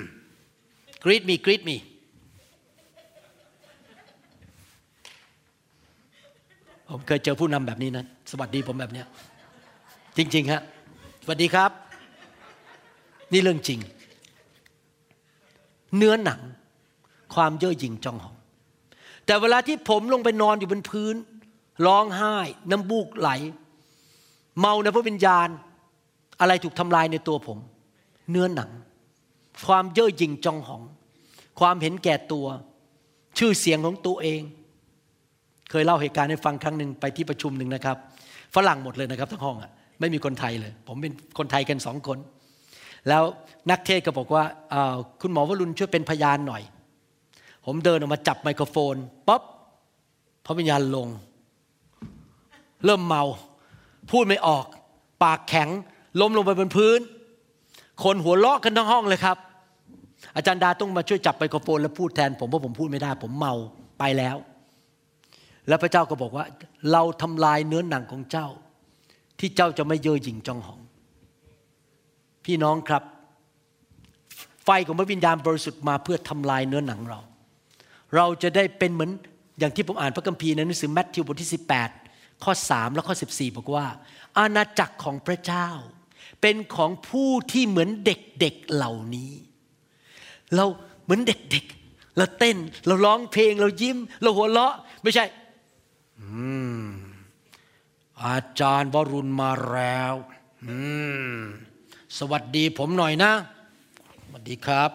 [1.04, 1.76] greet me greet me
[6.88, 9.06] ผมเคยเจอผู้นำแบบนี้นะ สวัสดีผมแบบเนี้ย
[10.16, 10.62] จริง ๆ ฮะ
[11.25, 11.70] สวัสดีครับ
[13.33, 13.81] นี่เรื่องจริง
[15.97, 16.41] เนื้อหนัง
[17.35, 18.37] ความเย่อหยิ่งจองหอง
[19.27, 21.14] แต่เวลาที่ผมลงไปนอนอยู่บนพื้น
[21.87, 22.37] ร้องไห้
[22.70, 23.31] น้ำบูกไหล
[24.59, 25.49] เมาในพระวิญญาณ
[26.41, 27.59] อะไรถูกทำลายในตัวผม
[28.31, 28.70] เนื้อหนัง
[29.66, 30.83] ความเย่อหยิ่งจองหอง
[31.61, 32.47] ความเห็นแก่ตัว
[33.39, 34.43] ชื่อเสียงของตัวเอง
[35.70, 37.97] เคยเล่าเหตุการณ์ให้ฟังครั้งหนึ่งไปที่ประชุมหนึ่งนะครับ
[38.55, 42.18] ฝรั่งหมดเลยนะครับทั้งห้องอะ ไม่มีคนไทยเลย ผมเป็นคนไทยกันสองคน
[43.09, 43.22] แล้ว
[43.70, 44.44] นักเทศก็บอกว่า
[45.20, 46.62] คุณหมอวรุณช่วยเป็นพยานหน่อย
[47.66, 48.94] ผมเดินออกมาจับไมโครโฟน
[49.28, 49.42] ป๊อบ
[50.46, 51.09] พระวิญญาณลง
[52.84, 53.22] เริ่มเมา
[54.11, 54.64] พูดไม่ออก
[55.22, 55.68] ปากแข็ง
[56.20, 57.00] ล้มลงไปบนพื้น
[58.05, 59.36] คนหัวเราะกันทั้งห้องเลยครับ
[60.36, 63.55] อาจารย์ดาต้องมาช่วยจับไมโครโฟน แล้วพูดแทนผมเพราะผมพูดไม่ได้ ผมเมา
[63.98, 64.36] ไปแล้ว
[65.68, 66.44] แล้วพระเจ้าก็บอกว่า
[66.92, 68.48] เราทำลายเนื้อหนังของเจ้า
[69.43, 70.80] ที่เจ้าจะไม่เย่อหยิ่งจองหอง
[72.45, 73.03] พี่น้องครับ
[74.64, 77.20] ไฟของพระวิญญาณบริสุทธิ์มาเพื่อทำลายเนื้อหนังเรา
[78.16, 79.11] เราจะได้เป็นเหมือน
[79.59, 81.51] อย่างที่ผมอ่านพระคัมภีร์ในหนังสือแมทธิวบทที่
[81.95, 83.86] 18 ข้อ 3 และข้อ 14 บอกว่า
[84.38, 85.68] อาณาจักรของพระเจ้า
[86.40, 88.14] เป็นของผู้ที่เหมือนเด็
[88.53, 89.32] กๆเเหล่านี้
[90.55, 90.64] เรา
[91.05, 95.24] เหมือนเด็กๆเราเต้น เราร้องเพลงเรายิ้ม เราหัวเราะ ไม่ใช่
[96.20, 96.22] อ
[98.27, 100.14] อาจารย์วรุณมาแล้ว
[102.18, 103.33] สวัสดีผมหน่อยนะ
[104.25, 104.91] สวัสดีครับ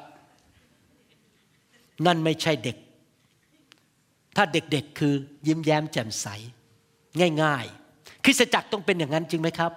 [2.05, 2.77] นั่นไม่ใช่เด็ก
[4.35, 5.13] ถ้าเด็กๆคือ
[5.47, 6.27] ยิ้มแย้มแจ่มใส
[7.43, 9.71] ง่ายๆ คริสตจักรต้องเป็นอย่างนั้นจริงไหมครับ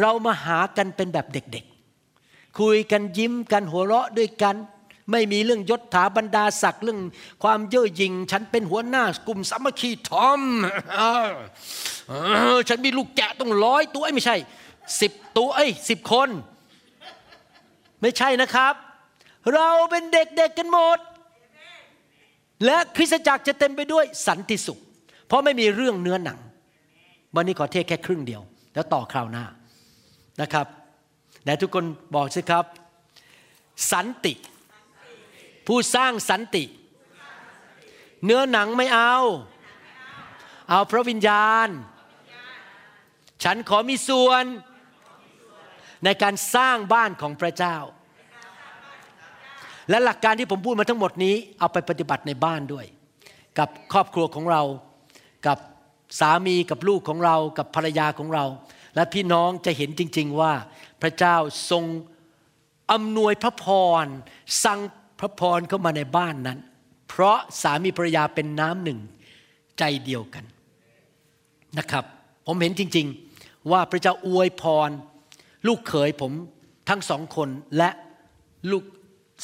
[0.00, 4.56] เรามาหากันเป็นแบบเด็กๆ คุยกันยิ้มกันหัวเราะด้วยกัน
[5.12, 7.00] ไม่มีเรื่องยศถาบรรดาศักดิ์เรื่อง
[7.42, 10.42] ความเย่อหยิ่งฉันเป็นหัวหน้ากลุ่มสามัคคีทอม
[12.68, 14.36] ฉันมีลูกแกะต้องร้อยตัวไม่ใช่
[15.00, 16.28] สิบตัวไอ้สิบคน
[18.00, 18.74] ไม่ใช่นะครับ
[19.54, 20.98] เราเป็นเด็กๆกันหมด
[22.64, 24.78] และคริสตจักรจะเต็มไปด้วยสันติสุข
[25.26, 26.38] เพราะไม่มีเรื่องเนื้อหนัง
[27.34, 28.42] วันนี้ขอเทศแค่ครึ่งเดียว
[28.74, 29.44] แล้วต่อคราวหน้า
[30.42, 30.66] นะครับ
[31.42, 31.84] ไหนทุกคน
[32.14, 32.64] บอกสิครับ
[33.92, 34.32] สันติ
[35.66, 36.64] ผู้สร้างสันติ
[38.24, 39.16] เนื้อหนังไม่เอา
[40.70, 41.68] เอาพระวิญญาณ
[43.44, 44.44] ฉันขอมีส่วน
[46.04, 47.76] ในการสร้างบ้านของพระเจ้า
[49.90, 52.86] และหลักการที่ผมพูดมาทั้งหมดนี้ เอาไปปฏิบัติในบ้านด้วย
[53.58, 54.62] กับครอบครัวของเรา
[55.46, 55.58] กับ
[56.20, 58.44] สามีกับลูกของเรา กับภรรยาของเรา
[58.94, 60.52] และพี่น้องจะเห็นจริง ๆว่า
[61.02, 61.36] พระเจ้า
[61.70, 61.84] ทรง
[62.92, 63.66] อำนวยพระพ
[64.04, 64.06] ร
[64.64, 64.80] สั่ง
[65.18, 66.58] พระพรเข้ามาในบ้านนั้น
[67.08, 68.98] เพราะสามีภรรยาเป็นน้ำหนึ่ง
[69.78, 70.44] ใจเดียวกัน
[71.78, 72.04] นะครับ
[72.46, 73.06] ผมเห็นจริง
[73.38, 74.90] ๆ ว่าพระเจ้าอวยพร
[75.66, 76.32] ลูกเขยผม
[76.88, 77.90] ทั้งสองคนและ
[78.70, 78.84] ลูก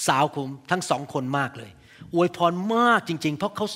[0.08, 1.70] สาวผมทั้งสองคนมากเลย
[2.14, 3.66] อวยพรมากจริง ๆ เพราะเขา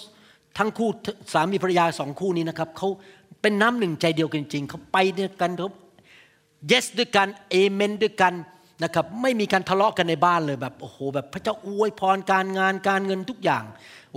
[0.58, 0.88] ทั้งคู่
[1.32, 2.88] สามีภรรยาสองคู่นี้นะครับเขา
[3.40, 5.68] เป็นน้ำหนึ่งใจเดียวกันจริงเขาไปด้วยกันเขา
[6.70, 8.34] yes ด้วยกันเอเมนด้วยกัน
[8.84, 13.64] นะครับไม่มีการทะเลาะกันในบ้านเลยแบบโอ้โหแบบพระเจ้าอวยพรการงานการเงินทุกอย่าง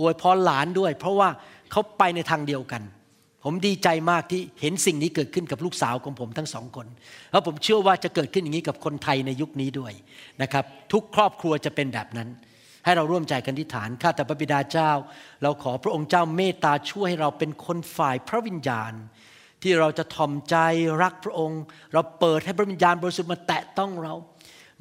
[0.00, 1.28] อวยพรหลานด้วย เพราะว่า
[1.70, 2.82] เขาไปในทางเดียวกัน
[3.44, 6.86] ผมดีใจมากที่เห็นสิ่งนี้เกิดขึ้นกับลูกสาวของผมทั้งสองคน
[7.32, 9.92] แล้วผมเชื่อว่าจะเกิดขึ้นอย่างนี้กับคนไทยในยุคนี้ด้วย
[10.42, 12.28] นะครับทุกครอบครัวจะเป็นแบบนั้น
[12.84, 14.90] ให้เราร่วมใจกันที่ฐานข้าแต่พระบิดาเจ้า
[15.42, 18.92] เราขอพระองค์เจ้าเมตตาช่วยให้เราเป็นคนฝ่ายพระวิญญาณ
[19.62, 20.56] ที่เราจะทอมใจ
[21.02, 21.60] รักพระองค์
[21.92, 24.14] เราเปิดให้พระวิญญาณบริสุทธิ์มาแตะต้องเรา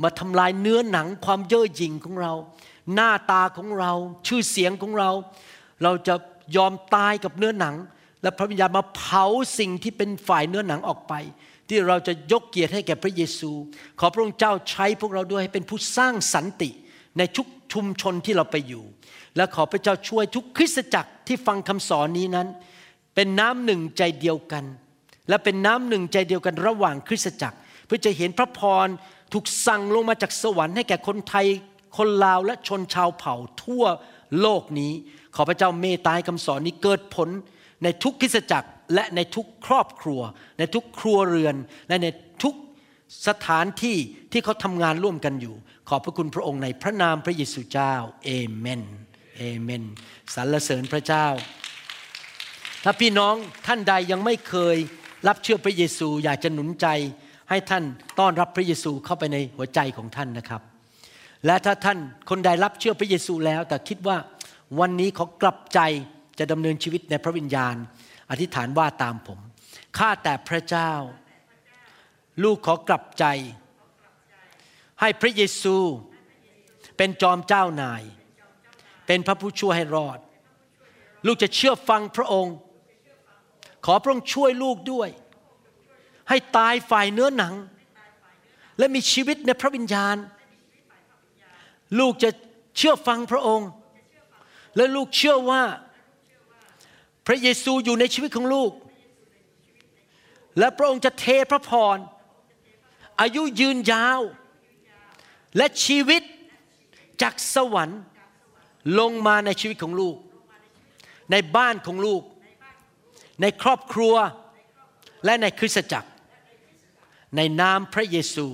[0.03, 2.33] มาทำลายเนื้อหนังความเย่อหยิ่งของเรา
[2.93, 3.91] หน้าตาของเรา
[4.27, 5.09] ชื่อเสียงของเรา
[5.83, 6.15] เราจะ
[6.55, 7.75] ยอมตายกับเนื้อหนัง
[8.21, 9.25] และพระวิญญาณมาเผา
[9.59, 11.13] สิ่งที่เป็นฝ่ายเนื้อหนังออกไป
[11.69, 13.51] ที่เราจะยกเกียรติให้แก่พระเยซู
[13.99, 16.69] ขอพระองค์เจ้าใช้พวกเราด้วยให้เป็นผู้สร้างสันติ
[17.17, 18.83] ในทุกชุมชนที่เราไปอยู่
[19.35, 22.47] และขอพระเจ้าช่วยทุกคริสตจักรที่ฟังคำสอนนี้นั้น
[23.15, 24.65] เป็นน้ำหนึ่งใจเดียวกัน
[25.29, 28.87] และเป็นน้ำหนึ่งใจเดียวกันระหว่างคริสตจักร เพื่อจะเห็นพระพร
[29.33, 31.47] ถูกสั่งลงมาจากสวรรค์ให้แก่คนไทย
[31.97, 33.83] คนลาวและชนชาวเผ่าทั่ว
[34.41, 34.93] โลกนี้
[35.35, 37.29] ขอพระเจ้าเมตตาคำสอนนี้เกิดผล
[37.83, 40.21] ในทุกคริสจักรและในทุกครอบครัว
[40.59, 41.55] ในทุกครัวเรือน
[41.87, 42.07] และใน
[42.43, 42.55] ทุก
[43.27, 43.97] สถานที่
[44.31, 45.55] ที่เขาทำงานร่วมกันอยู่
[45.89, 47.93] ขอบพระคุณพระองค์ในพระนามพระเยซูเจ้า
[48.25, 48.81] เอเมน
[49.37, 49.83] เอเมน
[50.33, 51.27] สรรเสริญพระเจ้า
[52.83, 53.35] ถ้าพี่น้อง
[53.67, 54.77] ท่านใดยังไม่เคย
[55.27, 56.87] รับเชื่อพระเยซูอยากจะหนุนใจ
[57.49, 57.83] ให้ท่าน
[58.19, 60.61] ต้อนรับพระเยซูเข้าไปในหัวใจของท่านนะครับ
[61.45, 61.97] และถ้าท่าน
[62.29, 64.17] คนใดรับเชื่อพระเยซูแล้ว แต่คิดว่า
[64.79, 65.79] วันนี้เขากลับใจ
[66.39, 67.75] จะดำเนินชีวิตในพระวิญญาณ
[68.29, 69.39] อธิษฐานว่าตามผม
[69.97, 70.91] ข้าแต่พระเจ้า
[72.43, 73.25] ลูกขอกลับใจ
[75.01, 75.77] ให้พระเยซู
[76.97, 78.03] เป็นจอมเจ้านาย
[79.07, 80.19] เป็นพระผู้ช่วยให้รอด
[81.25, 82.55] ลูกจะเชื่อฟังพระองค์
[83.85, 85.09] ขอพระองค์ช่วยลูกด้วย
[86.29, 87.53] ให้ตายฝ่ายเนื้อหนัง
[88.77, 90.15] และมีชีวิตในพระวิญญาณ
[91.99, 92.29] ลูกจะ
[92.77, 93.69] เชื่อฟังพระองค์
[94.75, 95.63] และลูกเชื่อว่า
[97.27, 98.71] พระเยซูอยู่ในชีวิตของลูก
[100.59, 101.97] และพระองค์จะเทพระพร
[103.21, 104.21] อายุยืนยาว
[105.57, 106.21] และชีวิต
[107.21, 108.01] จากสวรรค์
[108.99, 110.15] ลงมาในชีวิตของลูก
[111.31, 112.21] ในบ้านของลูก
[113.41, 114.15] ในครอบครัว
[115.25, 116.09] และในคริสตจักร
[117.35, 118.47] ในนามพระเยซู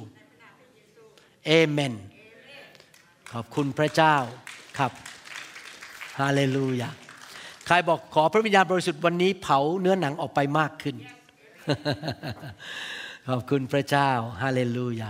[1.45, 1.93] เอเมน
[3.31, 4.15] ขอบคุณพระเจ้า
[4.77, 4.91] ครับ
[6.19, 6.89] ฮาเลลูยา
[7.65, 10.95] ใครบอกขอพระวิญญาณบริสุทธิ์วันนี้เผาเนื้อหนังออกไปมากขึ้น
[13.29, 14.09] ขอบคุณพระเจ้า
[14.41, 15.09] ฮาเลลูยา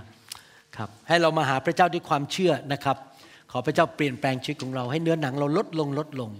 [0.77, 2.97] ครับให้เรามาหาพระเจ้าด้วยความเชื่อนะครับ
[3.51, 6.31] ขอพระเจ้าเปลี่ยนแปลงชีวิตของเราให้เนื้อหนังเราลดลงลดลง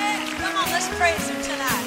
[0.00, 1.86] Yeah, come on, let's praise Him tonight.